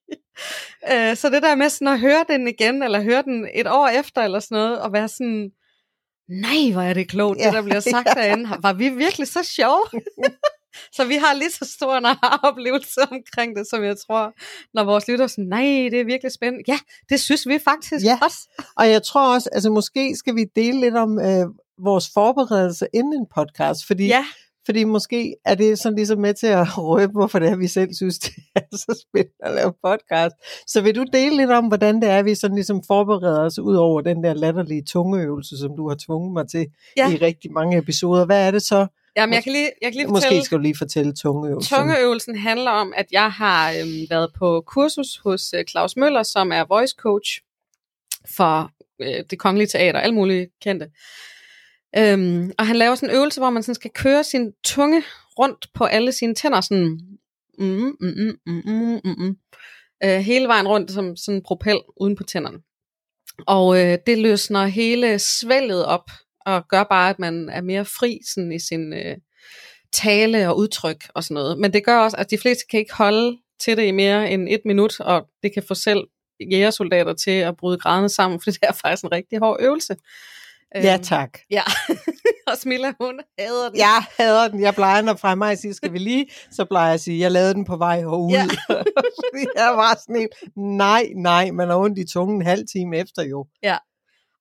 Øh, 1.11 1.17
så 1.17 1.29
det 1.29 1.43
der 1.43 1.55
med 1.55 1.69
sådan 1.69 1.87
at 1.87 1.99
høre 1.99 2.25
den 2.29 2.47
igen, 2.47 2.83
eller 2.83 3.01
høre 3.01 3.21
den 3.21 3.47
et 3.53 3.67
år 3.67 3.87
efter, 3.87 4.21
eller 4.21 4.39
sådan 4.39 4.55
noget, 4.55 4.81
og 4.81 4.93
være 4.93 5.07
sådan, 5.07 5.51
nej, 6.29 6.71
hvor 6.71 6.81
er 6.81 6.93
det 6.93 7.09
klogt, 7.09 7.39
ja, 7.39 7.45
det 7.45 7.53
der 7.53 7.61
bliver 7.61 7.79
sagt 7.79 8.07
ja. 8.15 8.21
derinde. 8.21 8.49
Var 8.59 8.73
vi 8.73 8.89
virkelig 8.89 9.27
så 9.27 9.43
sjove? 9.43 9.83
så 10.91 11.05
vi 11.05 11.15
har 11.15 11.33
lige 11.33 11.51
så 11.51 11.73
stor 11.77 11.95
en 11.97 12.05
oplevelse 12.43 13.01
omkring 13.11 13.55
det, 13.55 13.67
som 13.69 13.83
jeg 13.83 13.95
tror, 14.07 14.33
når 14.73 14.83
vores 14.83 15.07
lytter 15.07 15.23
er 15.23 15.27
sådan, 15.27 15.45
nej, 15.45 15.89
det 15.91 15.99
er 15.99 16.05
virkelig 16.05 16.31
spændende. 16.31 16.63
Ja, 16.67 16.79
det 17.09 17.19
synes 17.19 17.47
vi 17.47 17.59
faktisk 17.63 18.05
Ja. 18.05 18.19
også. 18.21 18.37
Og 18.77 18.89
jeg 18.89 19.03
tror 19.03 19.33
også, 19.33 19.49
altså 19.53 19.69
måske 19.69 20.15
skal 20.15 20.35
vi 20.35 20.45
dele 20.55 20.79
lidt 20.79 20.95
om 20.95 21.19
øh, 21.19 21.45
vores 21.83 22.09
forberedelse 22.13 22.87
inden 22.93 23.13
en 23.13 23.25
podcast, 23.35 23.87
fordi, 23.87 24.07
Ja, 24.07 24.25
fordi 24.65 24.83
måske 24.83 25.35
er 25.45 25.55
det 25.55 25.79
sådan 25.79 25.95
ligesom 25.95 26.19
med 26.19 26.33
til 26.33 26.47
at 26.47 26.67
røbe, 26.77 27.11
hvorfor 27.11 27.39
det 27.39 27.49
er, 27.49 27.55
vi 27.55 27.67
selv 27.67 27.93
synes, 27.93 28.19
det 28.25 28.33
er 28.55 28.61
så 28.71 29.05
spændende 29.09 29.35
at 29.45 29.55
lave 29.55 29.73
podcast. 29.83 30.35
Så 30.67 30.81
vil 30.81 30.95
du 30.95 31.05
dele 31.13 31.37
lidt 31.37 31.51
om, 31.51 31.65
hvordan 31.67 32.01
det 32.01 32.09
er, 32.09 32.23
vi 32.23 32.35
sådan 32.35 32.55
ligesom 32.55 32.83
forbereder 32.87 33.39
os 33.39 33.59
ud 33.59 33.75
over 33.75 34.01
den 34.01 34.23
der 34.23 34.33
latterlige 34.33 34.83
tungeøvelse, 34.83 35.57
som 35.57 35.75
du 35.77 35.89
har 35.89 35.97
tvunget 36.05 36.33
mig 36.33 36.49
til 36.49 36.67
Ja. 36.97 37.11
i 37.11 37.15
rigtig 37.15 37.51
mange 37.51 37.77
episoder. 37.77 38.25
Hvad 38.25 38.47
er 38.47 38.51
det 38.51 38.61
så? 38.61 38.87
Jamen, 39.15 39.33
jeg 39.33 39.43
kan 39.43 39.51
lige, 39.51 39.71
jeg 39.81 39.91
kan 39.91 39.97
lige 39.97 40.07
fortælle, 40.07 40.35
Måske 40.35 40.45
skal 40.45 40.57
du 40.57 40.61
lige 40.61 40.77
fortælle 40.77 41.13
tungeøvelsen. 41.13 41.77
Tungeøvelsen 41.77 42.37
handler 42.37 42.71
om, 42.71 42.93
at 42.95 43.05
jeg 43.11 43.31
har 43.31 43.71
øhm, 43.71 44.05
været 44.09 44.33
på 44.37 44.63
kursus 44.67 45.17
hos 45.23 45.53
øh, 45.53 45.65
Claus 45.65 45.95
Møller, 45.95 46.23
som 46.23 46.51
er 46.51 46.65
voice 46.69 46.95
coach 46.97 47.41
for 48.37 48.71
øh, 49.01 49.23
det 49.29 49.39
kongelige 49.39 49.67
teater, 49.67 49.99
alle 49.99 50.15
mulige 50.15 50.49
kendte. 50.61 50.89
Øhm, 51.97 52.51
og 52.57 52.67
han 52.67 52.75
laver 52.75 52.95
sådan 52.95 53.09
en 53.09 53.15
øvelse, 53.15 53.39
hvor 53.39 53.49
man 53.49 53.63
sådan 53.63 53.75
skal 53.75 53.91
køre 53.91 54.23
sin 54.23 54.53
tunge 54.63 55.03
rundt 55.39 55.67
på 55.73 55.83
alle 55.83 56.11
sine 56.11 56.35
tænder, 56.35 56.61
sådan 56.61 56.99
mm, 57.59 57.65
mm, 57.65 57.95
mm, 57.99 58.39
mm, 58.45 58.61
mm, 58.65 59.01
mm, 59.03 59.15
mm, 59.17 59.37
øh, 60.03 60.19
hele 60.19 60.47
vejen 60.47 60.67
rundt 60.67 60.91
som 60.91 61.15
sådan 61.15 61.35
en 61.35 61.43
propel 61.43 61.79
uden 61.97 62.15
på 62.15 62.23
tænderne. 62.23 62.59
Og 63.47 63.79
øh, 63.81 63.97
det 64.07 64.17
løsner 64.17 64.65
hele 64.65 65.19
svælget 65.19 65.85
op, 65.85 66.11
og 66.45 66.67
gør 66.67 66.83
bare, 66.83 67.09
at 67.09 67.19
man 67.19 67.49
er 67.49 67.61
mere 67.61 67.85
fri 67.85 68.19
sådan 68.33 68.51
i 68.51 68.59
sin 68.59 68.93
øh, 68.93 69.17
tale 69.93 70.49
og 70.49 70.57
udtryk 70.57 71.07
og 71.15 71.23
sådan 71.23 71.35
noget. 71.35 71.57
Men 71.57 71.73
det 71.73 71.85
gør 71.85 71.97
også, 71.97 72.17
at 72.17 72.31
de 72.31 72.37
fleste 72.37 72.63
kan 72.71 72.79
ikke 72.79 72.93
holde 72.93 73.37
til 73.59 73.77
det 73.77 73.85
i 73.85 73.91
mere 73.91 74.31
end 74.31 74.47
et 74.49 74.61
minut, 74.65 74.99
og 74.99 75.27
det 75.43 75.53
kan 75.53 75.63
få 75.67 75.73
selv 75.73 76.07
jægersoldater 76.51 77.13
til 77.13 77.31
at 77.31 77.57
bryde 77.57 77.77
grædende 77.77 78.09
sammen, 78.09 78.39
for 78.43 78.51
det 78.51 78.59
er 78.63 78.73
faktisk 78.73 79.03
en 79.03 79.11
rigtig 79.11 79.39
hård 79.39 79.57
øvelse. 79.59 79.95
Ja, 80.75 80.93
Øhm, 80.93 81.03
tak. 81.03 81.39
Ja, 81.49 81.61
og 82.47 82.57
Smilla, 82.57 82.93
hun 83.01 83.19
hader 83.39 83.69
den. 83.69 83.77
Jeg 83.77 84.03
hader 84.17 84.47
den. 84.47 84.61
Jeg 84.61 84.73
plejer, 84.73 85.01
når 85.01 85.15
fra 85.15 85.35
mig 85.35 85.57
siger, 85.57 85.73
skal 85.73 85.93
vi 85.93 85.97
lige, 85.97 86.27
så 86.51 86.65
plejer 86.65 86.87
jeg 86.87 86.93
at 86.93 87.01
sige, 87.01 87.19
jeg 87.19 87.31
lavede 87.31 87.53
den 87.53 87.65
på 87.65 87.77
vej 87.77 87.99
herud. 87.99 88.31
Ja. 88.31 88.47
Jeg 89.55 89.71
var 89.75 89.97
sådan 90.01 90.15
en, 90.15 90.27
nej, 90.77 91.09
nej, 91.15 91.51
man 91.51 91.67
har 91.67 91.77
ondt 91.77 91.99
i 91.99 92.05
tungen 92.13 92.35
en 92.35 92.45
halv 92.45 92.63
time 92.73 92.97
efter 92.97 93.23
jo. 93.23 93.45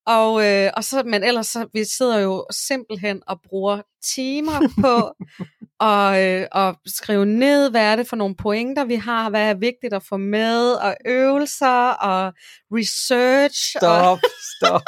Og, 0.07 0.47
øh, 0.47 0.71
og 0.77 0.85
så, 0.85 1.03
men 1.03 1.23
ellers 1.25 1.47
så, 1.47 1.67
vi 1.73 1.85
sidder 1.85 2.19
jo 2.19 2.47
simpelthen 2.51 3.23
og 3.27 3.41
bruger 3.49 3.83
timer 4.05 4.61
på 4.81 5.25
at, 5.87 6.41
øh, 6.41 6.67
at 6.67 6.77
skrive 6.87 7.27
ned, 7.27 7.71
hvad 7.71 7.81
er 7.93 7.97
det 7.97 8.09
for 8.09 8.17
nogle 8.17 8.37
pointer, 8.37 8.85
vi 8.85 8.95
har, 8.95 9.31
hvad 9.31 9.51
er 9.51 9.55
vigtigt 9.55 9.95
at 9.95 10.03
få 10.03 10.17
med, 10.17 10.73
og 10.73 10.97
øvelser, 11.07 11.89
og 11.91 12.33
research. 12.73 13.77
Og, 13.77 13.81
Stop, 13.83 14.19
stop, 14.57 14.83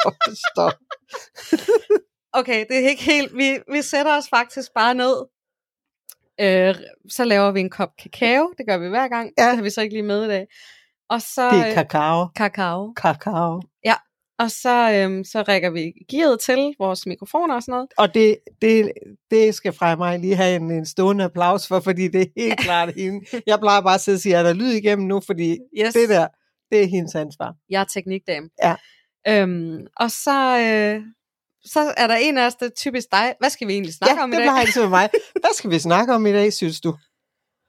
stop. 0.51 0.73
okay, 2.39 2.65
det 2.69 2.83
er 2.85 2.89
ikke 2.89 3.03
helt, 3.03 3.37
vi, 3.37 3.59
vi 3.71 3.81
sætter 3.81 4.17
os 4.17 4.29
faktisk 4.29 4.71
bare 4.75 4.93
ned, 4.93 5.15
øh, 6.39 6.75
så 7.09 7.23
laver 7.23 7.51
vi 7.51 7.59
en 7.59 7.69
kop 7.69 7.89
kakao, 8.03 8.53
det 8.57 8.67
gør 8.67 8.77
vi 8.77 8.87
hver 8.89 9.07
gang, 9.07 9.31
Ja. 9.37 9.47
det 9.47 9.55
har 9.55 9.63
vi 9.63 9.69
så 9.69 9.81
ikke 9.81 9.95
lige 9.95 10.03
med 10.03 10.25
i 10.25 10.27
dag. 10.27 10.45
Og 11.09 11.21
så 11.21 11.49
Det 11.51 11.59
er 11.59 11.67
øh, 11.67 11.73
kakao. 11.73 12.27
kakao. 12.35 12.93
Kakao. 12.93 13.61
Og 14.43 14.51
så, 14.51 14.91
øhm, 14.91 15.23
så 15.23 15.41
rækker 15.41 15.69
vi 15.69 15.93
gearet 16.11 16.39
til 16.39 16.73
vores 16.79 17.05
mikrofoner 17.05 17.55
og 17.55 17.61
sådan 17.63 17.71
noget. 17.71 17.89
Og 17.97 18.13
det, 18.13 18.37
det, 18.61 18.91
det 19.31 19.55
skal 19.55 19.73
fra 19.73 19.95
mig 19.95 20.19
lige 20.19 20.35
have 20.35 20.55
en, 20.55 20.71
en 20.71 20.85
stående 20.85 21.23
applaus 21.23 21.67
for, 21.67 21.79
fordi 21.79 22.07
det 22.07 22.21
er 22.21 22.25
helt 22.37 22.59
klart 22.67 22.93
hende. 22.97 23.25
Jeg 23.47 23.59
plejer 23.59 23.81
bare 23.81 23.93
at 23.95 24.01
sidde 24.01 24.15
og 24.15 24.19
sige, 24.19 24.35
er 24.35 24.43
der 24.43 24.53
lyd 24.53 24.71
igennem 24.71 25.07
nu, 25.07 25.21
fordi 25.25 25.57
Yes, 25.79 25.93
det 25.93 26.09
der, 26.09 26.27
det 26.71 26.83
er 26.83 26.87
hendes 26.87 27.15
ansvar. 27.15 27.53
jeg 27.69 27.81
er 27.81 27.85
teknikdame. 27.85 28.49
Ja. 28.63 28.75
Øhm, 29.27 29.87
og 29.97 30.11
så, 30.11 30.59
øh, 30.59 31.01
så 31.65 31.93
er 31.97 32.07
der 32.07 32.15
en 32.15 32.37
af 32.37 32.45
os, 32.45 32.53
er 32.61 32.69
typisk 32.69 33.07
dig. 33.11 33.33
Hvad 33.39 33.49
skal 33.49 33.67
vi 33.67 33.73
egentlig 33.73 33.93
snakke 33.93 34.15
ja, 34.15 34.23
om 34.23 34.29
i 34.29 34.31
det 34.31 34.39
dag? 34.39 34.45
plejer 34.45 34.59
altid 34.59 34.81
med 34.81 34.89
mig. 34.89 35.09
Hvad 35.43 35.55
skal 35.57 35.69
vi 35.69 35.79
snakke 35.79 36.13
om 36.13 36.25
i 36.25 36.31
dag, 36.31 36.53
synes 36.53 36.81
du? 36.81 36.97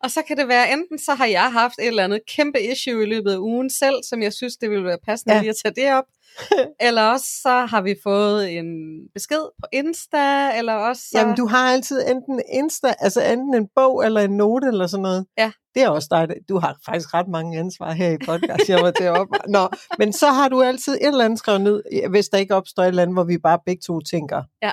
Og 0.05 0.11
så 0.11 0.23
kan 0.29 0.37
det 0.37 0.49
være, 0.49 0.73
enten 0.73 0.99
så 0.99 1.15
har 1.15 1.27
jeg 1.27 1.53
haft 1.53 1.79
et 1.79 1.87
eller 1.87 2.05
andet 2.05 2.21
kæmpe 2.37 2.61
issue 2.61 3.03
i 3.03 3.07
løbet 3.07 3.33
af 3.33 3.39
ugen 3.39 3.71
selv, 3.71 3.95
som 4.09 4.23
jeg 4.23 4.33
synes, 4.33 4.57
det 4.57 4.71
ville 4.71 4.85
være 4.85 4.99
passende 5.07 5.33
Ja. 5.35 5.37
ja. 5.37 5.43
lige 5.43 5.51
at 5.51 5.57
tage 5.65 5.75
det 5.75 5.93
op. 5.99 6.05
eller 6.89 7.03
også 7.03 7.27
så 7.43 7.67
har 7.67 7.81
vi 7.81 7.95
fået 8.03 8.59
en 8.59 8.67
besked 9.15 9.43
på 9.61 9.67
Insta, 9.73 10.59
eller 10.59 10.73
også 10.73 11.03
så... 11.03 11.19
Jamen, 11.19 11.37
du 11.37 11.47
har 11.47 11.73
altid 11.73 12.09
enten 12.09 12.43
Insta, 12.53 12.95
altså 13.01 13.23
enten 13.23 13.55
en 13.55 13.69
bog 13.75 14.05
eller 14.07 14.21
en 14.21 14.37
note 14.37 14.67
eller 14.67 14.87
sådan 14.87 15.03
noget. 15.03 15.27
Ja. 15.39 15.53
Det 15.75 15.83
er 15.83 15.89
også 15.89 16.09
dig. 16.11 16.29
Du 16.49 16.59
har 16.59 16.77
faktisk 16.87 17.15
ret 17.15 17.29
mange 17.29 17.59
ansvar 17.59 17.93
her 17.93 18.11
i 18.11 18.19
podcast. 18.27 18.69
Jeg 18.69 18.83
var 18.83 18.91
deroppe. 18.91 19.39
Nå, 19.57 19.69
men 19.99 20.13
så 20.13 20.27
har 20.27 20.49
du 20.49 20.63
altid 20.63 20.95
et 20.95 21.07
eller 21.07 21.25
andet 21.25 21.39
skrevet 21.39 21.61
ned, 21.61 21.83
hvis 22.11 22.29
der 22.29 22.39
ikke 22.39 22.55
opstår 22.55 22.83
et 22.83 22.89
eller 22.89 23.03
andet, 23.03 23.17
hvor 23.17 23.25
vi 23.25 23.39
bare 23.39 23.59
begge 23.67 23.81
to 23.87 24.01
tænker, 24.01 24.43
Ja. 24.63 24.73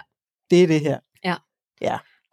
det 0.50 0.64
er 0.64 0.68
det 0.68 0.80
her. 0.80 1.00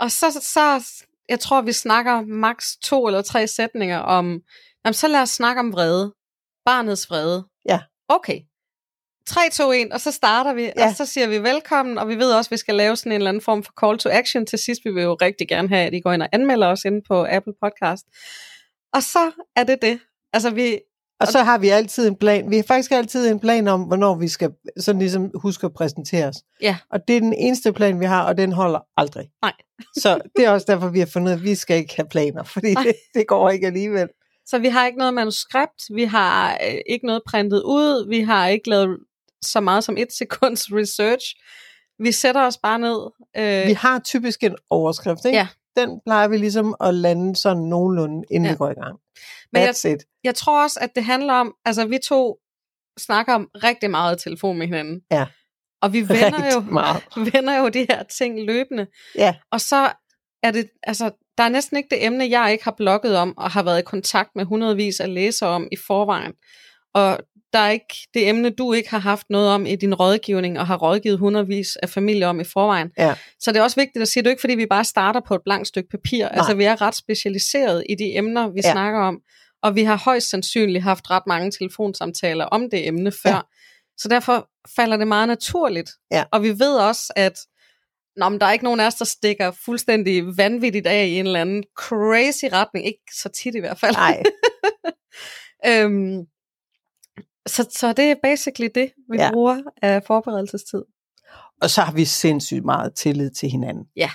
Og 0.00 0.10
så, 0.10 0.30
så, 0.42 0.84
jeg 1.28 1.40
tror, 1.40 1.60
vi 1.62 1.72
snakker 1.72 2.20
maks 2.26 2.76
to 2.84 3.06
eller 3.06 3.22
tre 3.22 3.46
sætninger 3.46 3.98
om, 3.98 4.40
jamen, 4.84 4.94
så 4.94 5.08
lad 5.08 5.20
os 5.20 5.30
snakke 5.30 5.60
om 5.60 5.72
vrede. 5.72 6.14
Barnets 6.64 7.10
vrede. 7.10 7.46
Ja. 7.68 7.80
Okay. 8.08 8.40
3, 9.26 9.40
2, 9.52 9.72
1, 9.72 9.92
og 9.92 10.00
så 10.00 10.12
starter 10.12 10.52
vi, 10.52 10.62
Ja. 10.62 10.86
og 10.88 10.94
så 10.96 11.06
siger 11.06 11.26
vi 11.26 11.42
velkommen, 11.42 11.98
og 11.98 12.08
vi 12.08 12.16
ved 12.18 12.32
også, 12.32 12.48
at 12.48 12.50
vi 12.50 12.56
skal 12.56 12.74
lave 12.74 12.96
sådan 12.96 13.12
en 13.12 13.16
eller 13.16 13.28
anden 13.28 13.40
form 13.40 13.62
for 13.62 13.72
call 13.80 13.98
to 13.98 14.08
action 14.12 14.46
til 14.46 14.58
sidst. 14.58 14.80
Vi 14.84 14.90
vil 14.90 15.02
jo 15.02 15.14
rigtig 15.14 15.48
gerne 15.48 15.68
have, 15.68 15.86
at 15.86 15.94
I 15.94 16.00
går 16.00 16.12
ind 16.12 16.22
og 16.22 16.28
anmelder 16.32 16.66
os 16.66 16.84
inde 16.84 17.02
på 17.08 17.26
Apple 17.30 17.52
Podcast. 17.62 18.04
Og 18.94 19.02
så 19.02 19.30
er 19.56 19.64
det 19.64 19.82
det. 19.82 20.00
Altså, 20.32 20.50
vi, 20.50 20.80
Og 21.20 21.26
så 21.26 21.38
har 21.42 21.58
vi 21.58 21.68
altid 21.68 22.08
en 22.08 22.16
plan. 22.16 22.50
Vi 22.50 22.56
har 22.56 22.62
faktisk 22.62 22.92
altid 22.92 23.28
en 23.30 23.40
plan 23.40 23.68
om, 23.68 23.82
hvornår 23.82 24.14
vi 24.14 24.28
skal 24.28 24.50
sådan 24.80 24.98
ligesom 24.98 25.30
huske 25.34 25.64
at 25.66 25.74
præsentere 25.74 26.26
os. 26.28 26.36
Ja. 26.62 26.76
Og 26.90 27.08
det 27.08 27.16
er 27.16 27.20
den 27.20 27.32
eneste 27.32 27.72
plan, 27.72 28.00
vi 28.00 28.04
har, 28.04 28.22
og 28.24 28.36
den 28.36 28.52
holder 28.52 28.78
aldrig. 28.96 29.28
Nej. 29.42 29.52
så 30.02 30.20
det 30.36 30.44
er 30.44 30.50
også 30.50 30.66
derfor, 30.68 30.88
vi 30.88 30.98
har 30.98 31.06
fundet, 31.06 31.32
at 31.32 31.42
vi 31.42 31.54
skal 31.54 31.76
ikke 31.76 31.96
have 31.96 32.08
planer, 32.08 32.42
fordi 32.42 32.74
Nej. 32.74 32.82
det, 32.82 32.94
det 33.20 33.26
går 33.26 33.50
ikke 33.50 33.66
alligevel. 33.66 34.08
så 34.46 34.58
vi 34.58 34.68
har 34.68 34.86
ikke 34.86 34.98
noget 34.98 35.14
manuskript, 35.14 35.82
vi 35.94 36.04
har 36.04 36.52
øh, 36.68 36.74
ikke 36.86 37.06
noget 37.06 37.22
printet 37.26 37.62
ud, 37.62 38.08
vi 38.08 38.20
har 38.20 38.46
ikke 38.48 38.70
lavet 38.70 38.98
så 39.42 39.60
meget 39.60 39.84
som 39.84 39.96
et 39.96 40.12
sekunds 40.18 40.72
research. 40.72 41.24
Vi 41.98 42.12
sætter 42.12 42.46
os 42.46 42.58
bare 42.58 42.78
ned. 42.78 42.98
Øh, 43.36 43.66
Vi 43.68 43.72
har 43.72 43.98
typisk 43.98 44.42
en 44.42 44.56
overskrift, 44.70 45.24
ikke? 45.24 45.38
Ja. 45.38 45.46
Den 45.76 46.00
plejer 46.06 46.28
vi 46.28 46.36
ligesom 46.36 46.74
at 46.80 46.94
lande 46.94 47.36
sådan 47.36 47.62
nogenlunde, 47.62 48.24
inden 48.30 48.44
Ja. 48.46 48.52
vi 48.52 48.56
går 48.56 48.70
i 48.70 48.74
gang. 48.74 48.98
Men 49.52 49.62
jeg- 49.62 49.70
That's 49.70 49.88
it. 49.88 50.04
jeg 50.24 50.34
tror 50.34 50.62
også, 50.62 50.80
at 50.80 50.90
det 50.94 51.04
handler 51.04 51.34
om, 51.34 51.54
altså 51.64 51.86
vi 51.86 51.98
to 52.04 52.38
snakker 52.98 53.34
om 53.34 53.48
rigtig 53.64 53.90
meget 53.90 54.16
i 54.20 54.22
telefon 54.22 54.58
med 54.58 54.66
hinanden. 54.66 55.00
Ja. 55.10 55.26
Og 55.82 55.92
vi 55.92 56.00
vender 56.08 56.52
jo, 56.54 56.60
meget. 56.60 57.02
vender 57.34 57.58
jo 57.58 57.68
de 57.68 57.86
her 57.90 58.02
ting 58.02 58.40
løbende. 58.46 58.86
Ja. 59.14 59.34
Og 59.52 59.60
så 59.60 59.92
er 60.42 60.50
det, 60.50 60.70
altså, 60.82 61.10
der 61.38 61.44
er 61.44 61.48
næsten 61.48 61.76
ikke 61.76 61.88
det 61.90 62.04
emne, 62.04 62.30
jeg 62.30 62.52
ikke 62.52 62.64
har 62.64 62.74
blogget 62.76 63.16
om, 63.16 63.38
og 63.38 63.50
har 63.50 63.62
været 63.62 63.78
i 63.78 63.82
kontakt 63.84 64.30
med 64.34 64.44
hundredvis 64.44 65.00
af 65.00 65.14
læsere 65.14 65.48
om 65.50 65.68
i 65.72 65.76
forvejen. 65.86 66.32
Og 66.94 67.18
der 67.52 67.58
er 67.58 67.70
ikke 67.70 67.94
det 68.14 68.28
emne, 68.28 68.50
du 68.50 68.72
ikke 68.72 68.90
har 68.90 68.98
haft 68.98 69.26
noget 69.30 69.48
om 69.50 69.66
i 69.66 69.76
din 69.76 69.94
rådgivning, 69.94 70.58
og 70.58 70.66
har 70.66 70.76
rådgivet 70.76 71.18
hundredvis 71.18 71.76
af 71.76 71.88
familier 71.88 72.28
om 72.28 72.40
i 72.40 72.44
forvejen. 72.44 72.90
Ja. 72.98 73.14
Så 73.40 73.52
det 73.52 73.58
er 73.58 73.62
også 73.62 73.80
vigtigt 73.80 74.02
at 74.02 74.08
sige, 74.08 74.20
at 74.20 74.24
det 74.24 74.28
er 74.28 74.32
ikke 74.32 74.40
fordi, 74.40 74.54
vi 74.54 74.66
bare 74.66 74.84
starter 74.84 75.20
på 75.28 75.34
et 75.34 75.40
blankt 75.44 75.68
stykke 75.68 75.88
papir. 75.88 76.24
Nej. 76.24 76.30
Altså, 76.32 76.54
vi 76.54 76.64
er 76.64 76.80
ret 76.82 76.94
specialiseret 76.94 77.84
i 77.88 77.94
de 77.94 78.16
emner, 78.16 78.48
vi 78.48 78.60
Ja. 78.62 78.68
ja. 78.68 78.72
snakker 78.72 79.00
om. 79.00 79.20
Og 79.62 79.74
vi 79.74 79.82
har 79.82 79.96
højst 80.04 80.30
sandsynligt 80.30 80.84
haft 80.84 81.10
ret 81.10 81.22
mange 81.26 81.50
telefonsamtaler 81.50 82.44
om 82.44 82.70
det 82.70 82.86
emne 82.88 83.12
før. 83.22 83.30
Ja. 83.30 83.40
Så 83.98 84.08
derfor 84.08 84.48
falder 84.76 84.96
det 84.96 85.08
meget 85.08 85.28
naturligt. 85.28 85.90
Ja. 86.10 86.24
Og 86.32 86.42
vi 86.42 86.48
ved 86.48 86.76
også, 86.76 87.12
at 87.16 87.38
Nå, 88.16 88.28
men 88.28 88.40
der 88.40 88.46
er 88.46 88.52
ikke 88.52 88.64
nogen 88.64 88.80
af 88.80 88.86
os, 88.86 88.94
der 88.94 89.04
stikker 89.04 89.50
fuldstændig 89.64 90.36
vanvittigt 90.36 90.86
af 90.86 91.06
i 91.06 91.18
en 91.18 91.26
eller 91.26 91.40
anden 91.40 91.62
crazy 91.78 92.44
retning. 92.52 92.86
Ikke 92.86 93.02
så 93.22 93.28
tit 93.28 93.54
i 93.54 93.58
hvert 93.58 93.78
fald. 93.80 93.94
Nej, 93.94 94.22
øhm, 95.66 96.18
så, 97.48 97.66
så 97.70 97.92
det 97.92 98.04
er 98.10 98.14
basically 98.22 98.68
det, 98.74 98.90
vi 99.10 99.16
Ja. 99.16 99.32
bruger 99.32 99.60
af 99.82 100.02
forberedelsestid. 100.06 100.82
og 101.62 101.70
så 101.70 101.80
har 101.82 101.92
vi 101.92 102.04
sindssygt 102.04 102.64
meget 102.64 102.94
tillid 102.94 103.30
til 103.30 103.48
hinanden. 103.50 103.84
Ja. 103.96 104.10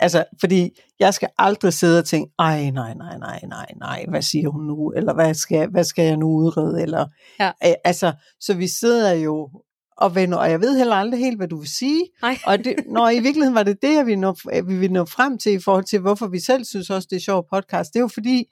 Altså, 0.00 0.24
fordi 0.40 0.70
jeg 1.00 1.14
skal 1.14 1.28
aldrig 1.38 1.72
sidde 1.72 1.98
og 1.98 2.04
tænke, 2.04 2.32
ej, 2.38 2.70
nej, 2.70 2.94
nej, 2.94 3.18
nej, 3.18 3.40
nej, 3.48 3.66
nej, 3.76 4.04
hvad 4.08 4.22
siger 4.22 4.48
hun 4.48 4.66
nu? 4.66 4.90
Eller 4.90 5.14
hvad 5.14 5.34
skal, 5.34 5.68
hvad 5.70 5.84
skal 5.84 6.04
jeg 6.04 6.16
nu 6.16 6.26
udrede? 6.26 6.82
Eller, 6.82 7.06
Ja. 7.40 7.50
Øh, 7.66 7.72
altså, 7.84 8.12
så 8.40 8.54
vi 8.54 8.66
sidder 8.68 9.12
jo 9.12 9.50
og 9.96 10.14
vender, 10.14 10.38
og 10.38 10.50
jeg 10.50 10.60
ved 10.60 10.76
heller 10.78 10.94
aldrig 10.96 11.20
helt, 11.20 11.36
hvad 11.36 11.48
du 11.48 11.56
vil 11.56 11.68
sige. 11.68 12.04
Nej. 12.22 12.38
Og 12.46 12.58
det, 12.58 12.74
når 12.88 13.08
i 13.10 13.20
virkeligheden 13.20 13.54
var 13.54 13.62
det 13.62 13.82
det, 13.82 13.94
jeg 13.94 14.06
ville 14.06 14.20
nå, 14.20 14.36
vi 14.66 14.76
ville 14.78 14.92
nå 14.94 15.04
frem 15.04 15.38
til 15.38 15.52
i 15.52 15.58
forhold 15.60 15.84
til, 15.84 15.98
hvorfor 16.00 16.26
vi 16.26 16.40
selv 16.40 16.64
synes 16.64 16.90
også, 16.90 17.08
det 17.10 17.16
er 17.16 17.20
sjovt 17.20 17.46
podcast. 17.52 17.92
Det 17.92 17.98
er 17.98 18.02
jo 18.02 18.08
fordi, 18.08 18.44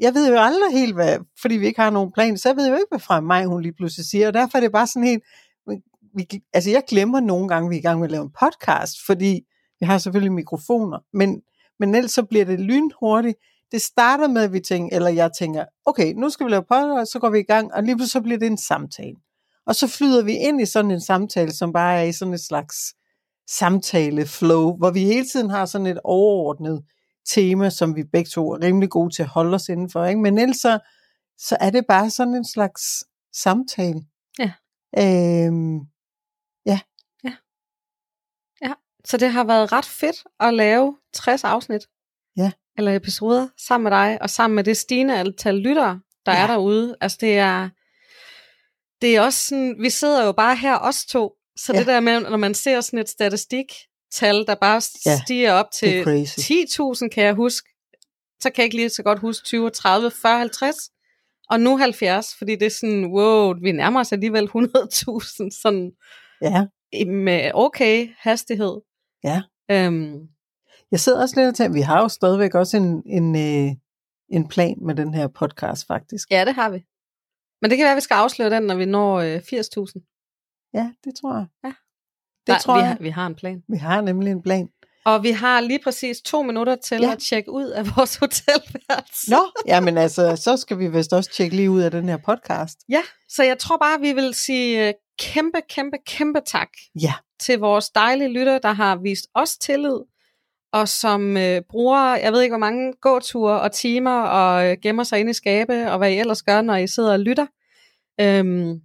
jeg 0.00 0.14
ved 0.14 0.28
jo 0.28 0.36
aldrig 0.38 0.72
helt, 0.72 0.94
hvad, 0.94 1.18
fordi 1.40 1.54
vi 1.54 1.66
ikke 1.66 1.80
har 1.80 1.90
nogen 1.90 2.12
plan, 2.12 2.38
så 2.38 2.48
jeg 2.48 2.56
ved 2.56 2.68
jo 2.68 2.74
ikke, 2.74 2.86
hvad 2.90 2.98
fra 2.98 3.20
mig 3.20 3.46
hun 3.46 3.62
lige 3.62 3.72
pludselig 3.72 4.06
siger, 4.06 4.26
og 4.26 4.34
derfor 4.34 4.58
er 4.58 4.60
det 4.60 4.72
bare 4.72 4.86
sådan 4.86 5.08
helt, 5.08 5.22
vi, 6.14 6.42
altså 6.52 6.70
jeg 6.70 6.82
glemmer 6.88 7.20
nogle 7.20 7.48
gange, 7.48 7.68
vi 7.68 7.74
er 7.74 7.78
i 7.78 7.82
gang 7.82 8.00
med 8.00 8.08
at 8.08 8.12
lave 8.12 8.24
en 8.24 8.32
podcast, 8.40 8.96
fordi 9.06 9.40
vi 9.80 9.86
har 9.86 9.98
selvfølgelig 9.98 10.32
mikrofoner, 10.32 10.98
men, 11.12 11.40
men 11.80 11.94
ellers 11.94 12.12
så 12.12 12.22
bliver 12.22 12.44
det 12.44 12.60
lynhurtigt. 12.60 13.38
Det 13.72 13.82
starter 13.82 14.28
med, 14.28 14.42
at 14.42 14.52
vi 14.52 14.60
tænker, 14.60 14.96
eller 14.96 15.10
jeg 15.10 15.30
tænker, 15.38 15.64
okay, 15.86 16.12
nu 16.12 16.30
skal 16.30 16.46
vi 16.46 16.50
lave 16.50 16.62
podcast, 16.62 17.12
så 17.12 17.18
går 17.18 17.30
vi 17.30 17.38
i 17.38 17.42
gang, 17.42 17.74
og 17.74 17.82
lige 17.82 17.96
pludselig 17.96 18.12
så 18.12 18.20
bliver 18.20 18.38
det 18.38 18.46
en 18.46 18.58
samtale. 18.58 19.16
Og 19.66 19.74
så 19.74 19.86
flyder 19.86 20.22
vi 20.22 20.32
ind 20.32 20.60
i 20.60 20.66
sådan 20.66 20.90
en 20.90 21.00
samtale, 21.00 21.52
som 21.52 21.72
bare 21.72 21.98
er 21.98 22.02
i 22.02 22.12
sådan 22.12 22.34
et 22.34 22.40
slags 22.40 22.76
samtale-flow, 23.50 24.76
hvor 24.76 24.90
vi 24.90 25.04
hele 25.04 25.26
tiden 25.26 25.50
har 25.50 25.66
sådan 25.66 25.86
et 25.86 25.98
overordnet 26.04 26.82
tema, 27.26 27.70
som 27.70 27.96
vi 27.96 28.02
begge 28.02 28.28
to 28.28 28.50
er 28.52 28.62
rimelig 28.62 28.90
gode 28.90 29.14
til 29.14 29.22
at 29.22 29.28
holde 29.28 29.54
os 29.54 29.68
indenfor. 29.68 30.04
Ikke? 30.04 30.20
Men 30.20 30.38
ellers 30.38 30.56
så, 30.56 30.78
så 31.38 31.56
er 31.60 31.70
det 31.70 31.84
bare 31.88 32.10
sådan 32.10 32.34
en 32.34 32.44
slags 32.44 33.04
samtale. 33.32 34.02
Ja. 34.38 34.52
Øhm, 34.98 35.80
Så 39.06 39.16
det 39.16 39.30
har 39.32 39.44
været 39.44 39.72
ret 39.72 39.84
fedt 39.84 40.16
at 40.40 40.54
lave 40.54 40.96
60 41.12 41.44
afsnit. 41.44 41.82
Ja. 42.36 42.52
Eller 42.78 42.96
episoder 42.96 43.48
sammen 43.58 43.84
med 43.84 43.90
dig, 43.98 44.18
og 44.22 44.30
sammen 44.30 44.54
med 44.54 44.64
det 44.64 44.76
stigende 44.76 45.18
antal 45.18 45.54
lyttere, 45.54 46.00
der 46.26 46.32
Ja. 46.32 46.38
ja. 46.38 46.42
er 46.42 46.46
derude. 46.46 46.96
Altså 47.00 47.18
det 47.20 47.38
er, 47.38 47.68
det 49.00 49.16
er 49.16 49.20
også 49.20 49.46
sådan, 49.48 49.76
vi 49.80 49.90
sidder 49.90 50.24
jo 50.24 50.32
bare 50.32 50.56
her, 50.56 50.78
os 50.78 51.04
to. 51.06 51.32
Så 51.56 51.72
Ja. 51.72 51.76
ja. 51.76 51.80
det 51.80 51.86
der 51.86 52.00
med, 52.00 52.20
når 52.20 52.36
man 52.36 52.54
ser 52.54 52.80
sådan 52.80 52.98
et 52.98 53.08
statistiktal, 54.14 54.46
der 54.46 54.54
bare 54.54 54.80
Ja, 55.06 55.18
stiger 55.24 55.52
op 55.52 55.66
det 55.80 55.98
er 55.98 56.04
til 56.04 56.04
crazy. 56.04 57.02
10.000, 57.02 57.08
kan 57.08 57.24
jeg 57.24 57.34
huske. 57.34 57.68
Så 58.40 58.50
kan 58.50 58.54
jeg 58.58 58.64
ikke 58.64 58.76
lige 58.76 58.88
så 58.88 59.02
godt 59.02 59.18
huske 59.18 59.44
20, 59.44 59.70
30, 59.70 60.10
40, 60.10 60.38
50. 60.38 60.76
Og 61.50 61.60
nu 61.60 61.76
70, 61.76 62.34
fordi 62.38 62.56
det 62.56 62.66
er 62.66 62.70
sådan, 62.70 63.06
wow, 63.06 63.54
vi 63.62 63.72
nærmer 63.72 64.00
os 64.00 64.12
alligevel 64.12 64.44
100.000, 64.48 65.60
sådan 65.62 65.92
Ja. 66.42 66.66
med 67.06 67.50
okay 67.54 68.08
hastighed. 68.18 68.80
Ja. 69.24 69.42
Øhm, 69.70 70.28
Jeg 70.90 71.00
sidder 71.00 71.20
også 71.22 71.36
lidt 71.40 71.48
og 71.48 71.54
tænker, 71.54 71.72
vi 71.74 71.80
har 71.80 72.02
jo 72.02 72.08
stadigvæk 72.08 72.54
også 72.54 72.76
en, 72.76 73.02
en, 73.06 73.36
øh, 73.36 73.72
en 74.28 74.48
plan 74.48 74.76
med 74.82 74.94
den 74.94 75.14
her 75.14 75.28
podcast, 75.28 75.86
faktisk. 75.86 76.30
ja, 76.30 76.44
det 76.44 76.54
har 76.54 76.70
vi. 76.70 76.78
Men 77.62 77.70
det 77.70 77.78
kan 77.78 77.84
være, 77.84 77.92
at 77.92 77.96
vi 77.96 78.00
skal 78.00 78.14
afsløre 78.14 78.50
den, 78.50 78.62
når 78.62 78.74
vi 78.74 78.84
når 78.84 79.14
øh, 79.14 79.36
80.000. 79.36 80.70
Ja, 80.74 80.92
det 81.04 81.12
tror 81.20 81.34
jeg. 81.36 81.46
Ja. 81.64 81.72
Det 82.46 82.48
Nej, 82.52 82.58
tror 82.58 82.74
vi 82.74 82.80
jeg. 82.80 82.88
Har, 82.88 82.96
vi 83.00 83.08
har 83.08 83.26
en 83.26 83.34
plan. 83.34 83.62
Vi 83.68 83.76
har 83.76 84.00
nemlig 84.00 84.30
en 84.30 84.42
plan. 84.42 84.68
Og 85.06 85.22
vi 85.22 85.30
har 85.30 85.60
lige 85.60 85.78
præcis 85.84 86.20
to 86.20 86.42
minutter 86.42 86.76
til 86.76 87.00
Ja. 87.00 87.12
at 87.12 87.18
tjekke 87.18 87.50
ud 87.50 87.64
af 87.66 87.84
vores 87.96 88.16
hotelværelse. 88.16 89.30
Nå, 89.30 89.38
jamen 89.66 89.98
altså, 89.98 90.36
så 90.36 90.56
skal 90.56 90.78
vi 90.78 90.88
vist 90.88 91.12
også 91.12 91.30
tjekke 91.36 91.56
lige 91.56 91.70
ud 91.70 91.80
af 91.82 91.90
den 91.90 92.08
her 92.08 92.16
podcast. 92.16 92.78
Ja, 92.88 93.02
så 93.28 93.42
jeg 93.42 93.58
tror 93.58 93.76
bare, 93.76 94.00
vi 94.00 94.12
vil 94.12 94.34
sige 94.34 94.88
øh, 94.88 94.94
kæmpe, 95.18 95.58
kæmpe, 95.70 95.96
kæmpe 96.06 96.40
tak 96.46 96.68
Ja. 97.00 97.12
til 97.40 97.58
vores 97.58 97.90
dejlige 97.90 98.28
lytter, 98.32 98.58
der 98.58 98.72
har 98.72 98.96
vist 98.96 99.26
os 99.34 99.56
tillid, 99.58 99.98
og 100.72 100.88
som 100.88 101.36
øh, 101.36 101.62
bruger, 101.70 102.16
jeg 102.16 102.32
ved 102.32 102.42
ikke 102.42 102.52
hvor 102.52 102.58
mange 102.58 102.92
gåture 103.00 103.60
og 103.60 103.72
timer, 103.72 104.20
og 104.22 104.66
øh, 104.70 104.76
gemmer 104.82 105.04
sig 105.04 105.20
inde 105.20 105.30
i 105.30 105.34
skabe, 105.34 105.90
og 105.92 105.98
hvad 105.98 106.10
I 106.12 106.18
ellers 106.18 106.42
gør, 106.42 106.60
når 106.62 106.76
I 106.76 106.86
sidder 106.86 107.12
og 107.12 107.20
lytter. 107.20 107.46
Øhm, 108.20 108.80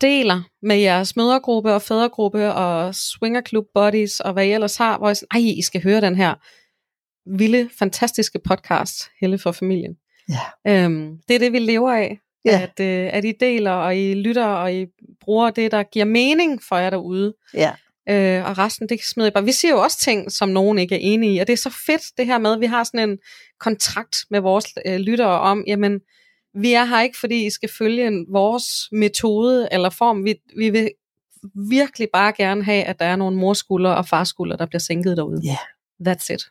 deler 0.00 0.42
med 0.62 0.76
jeres 0.76 1.16
mødergruppe 1.16 1.72
og 1.72 1.82
fædregruppe 1.82 2.52
og 2.52 2.94
swingerklub 2.94 3.64
buddies 3.74 4.20
og 4.20 4.32
hvad 4.32 4.46
I 4.46 4.52
ellers 4.52 4.76
har, 4.76 4.98
hvor 4.98 5.10
I 5.10 5.14
sådan, 5.14 5.28
ej, 5.30 5.52
I 5.58 5.62
skal 5.62 5.82
høre 5.82 6.00
den 6.00 6.16
her 6.16 6.34
vilde, 7.38 7.68
fantastiske 7.78 8.38
podcast, 8.44 9.10
Helle 9.20 9.38
for 9.38 9.52
familien. 9.52 9.96
Ja. 10.28 10.84
Øhm, 10.84 11.18
det 11.28 11.34
er 11.34 11.38
det, 11.38 11.52
vi 11.52 11.58
lever 11.58 11.92
af. 11.92 12.18
Ja. 12.44 12.60
At, 12.62 12.80
øh, 12.80 13.10
at 13.12 13.24
I 13.24 13.32
deler, 13.40 13.70
og 13.70 13.96
I 13.96 14.14
lytter, 14.14 14.46
og 14.46 14.74
I 14.74 14.86
bruger 15.20 15.50
det, 15.50 15.72
der 15.72 15.82
giver 15.82 16.04
mening 16.04 16.62
for 16.68 16.76
jer 16.76 16.90
derude. 16.90 17.34
Ja. 17.54 17.72
Øh, 18.08 18.50
og 18.50 18.58
resten, 18.58 18.88
det 18.88 19.04
smider 19.04 19.26
jeg 19.26 19.32
bare. 19.32 19.44
Vi 19.44 19.52
siger 19.52 19.72
jo 19.72 19.80
også 19.80 19.98
ting, 19.98 20.32
som 20.32 20.48
nogen 20.48 20.78
ikke 20.78 20.94
er 20.94 20.98
enige 21.02 21.34
i, 21.34 21.38
og 21.38 21.46
det 21.46 21.52
er 21.52 21.56
så 21.56 21.74
fedt 21.86 22.02
det 22.16 22.26
her 22.26 22.38
med, 22.38 22.52
at 22.52 22.60
vi 22.60 22.66
har 22.66 22.84
sådan 22.84 23.10
en 23.10 23.18
kontrakt 23.60 24.16
med 24.30 24.40
vores 24.40 24.66
øh, 24.86 24.96
lyttere 24.96 25.40
om, 25.40 25.64
jamen, 25.66 26.00
vi 26.54 26.72
er 26.72 26.84
her 26.84 27.00
ikke, 27.00 27.18
fordi 27.18 27.46
I 27.46 27.50
skal 27.50 27.68
følge 27.78 28.06
en, 28.06 28.26
vores 28.32 28.64
metode 28.92 29.68
eller 29.72 29.90
form. 29.90 30.24
Vi, 30.24 30.34
vi 30.56 30.70
vil 30.70 30.90
virkelig 31.70 32.08
bare 32.12 32.32
gerne 32.36 32.64
have, 32.64 32.84
at 32.84 32.98
der 32.98 33.04
er 33.04 33.16
nogle 33.16 33.36
morskulder 33.36 33.90
og 33.90 34.06
farskulder, 34.08 34.56
der 34.56 34.66
bliver 34.66 34.80
sænket 34.80 35.16
derude. 35.16 35.40
Ja. 35.44 35.56
That's 36.08 36.32
it. 36.34 36.42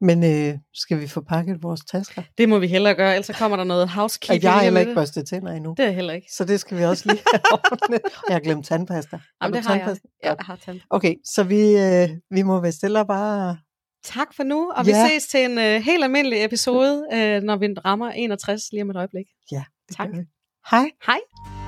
Men 0.00 0.24
øh, 0.24 0.58
skal 0.74 1.00
vi 1.00 1.06
få 1.08 1.20
pakket 1.20 1.62
vores 1.62 1.80
tasker? 1.80 2.22
Det 2.38 2.48
må 2.48 2.58
vi 2.58 2.66
hellere 2.66 2.94
gøre, 2.94 3.14
ellers 3.16 3.38
kommer 3.38 3.56
der 3.56 3.64
noget 3.64 3.82
Og 3.82 3.90
housekeeping. 3.92 4.42
jeg 4.42 4.52
har 4.52 4.62
heller 4.62 4.80
ikke 4.80 4.94
børstet 4.94 5.26
tænder 5.28 5.52
endnu. 5.52 5.70
Det 5.76 5.82
er 5.82 5.86
jeg 5.86 5.94
heller 5.94 6.14
ikke. 6.14 6.26
Så 6.32 6.44
det 6.44 6.60
skal 6.60 6.78
vi 6.78 6.84
også 6.84 7.08
lige 7.08 7.22
have 7.32 7.40
ordnet. 7.72 8.00
Og 8.04 8.10
Jeg 8.28 8.34
har 8.34 8.40
glemt 8.40 8.66
tandpasta. 8.66 9.16
Har 9.16 9.24
Jamen, 9.42 9.56
det 9.56 9.66
har 9.66 9.74
jeg. 9.74 9.84
tandpasta? 9.84 10.08
Ja, 10.24 10.28
Godt. 10.28 10.38
jeg 10.38 10.46
har 10.46 10.56
tand. 10.56 10.80
Okay, 10.90 11.14
så 11.24 11.42
vi, 11.44 11.60
øh, 11.78 12.08
vi 12.30 12.42
må 12.42 12.60
vel 12.60 12.72
stille 12.72 13.00
og 13.00 13.06
bare... 13.06 13.56
Tak 14.04 14.34
for 14.34 14.42
nu, 14.42 14.70
og 14.70 14.86
Ja. 14.86 15.04
vi 15.04 15.10
ses 15.10 15.26
til 15.26 15.44
en 15.44 15.58
øh, 15.58 15.82
helt 15.82 16.04
almindelig 16.04 16.44
episode, 16.44 17.06
øh, 17.12 17.42
når 17.42 17.56
vi 17.56 17.66
rammer 17.84 18.10
61 18.10 18.62
lige 18.72 18.82
om 18.82 18.90
et 18.90 18.96
øjeblik. 18.96 19.26
Ja, 19.52 19.64
det 19.88 19.96
Tak. 19.96 20.08
Hej. 20.70 20.90
Hej. 21.06 21.63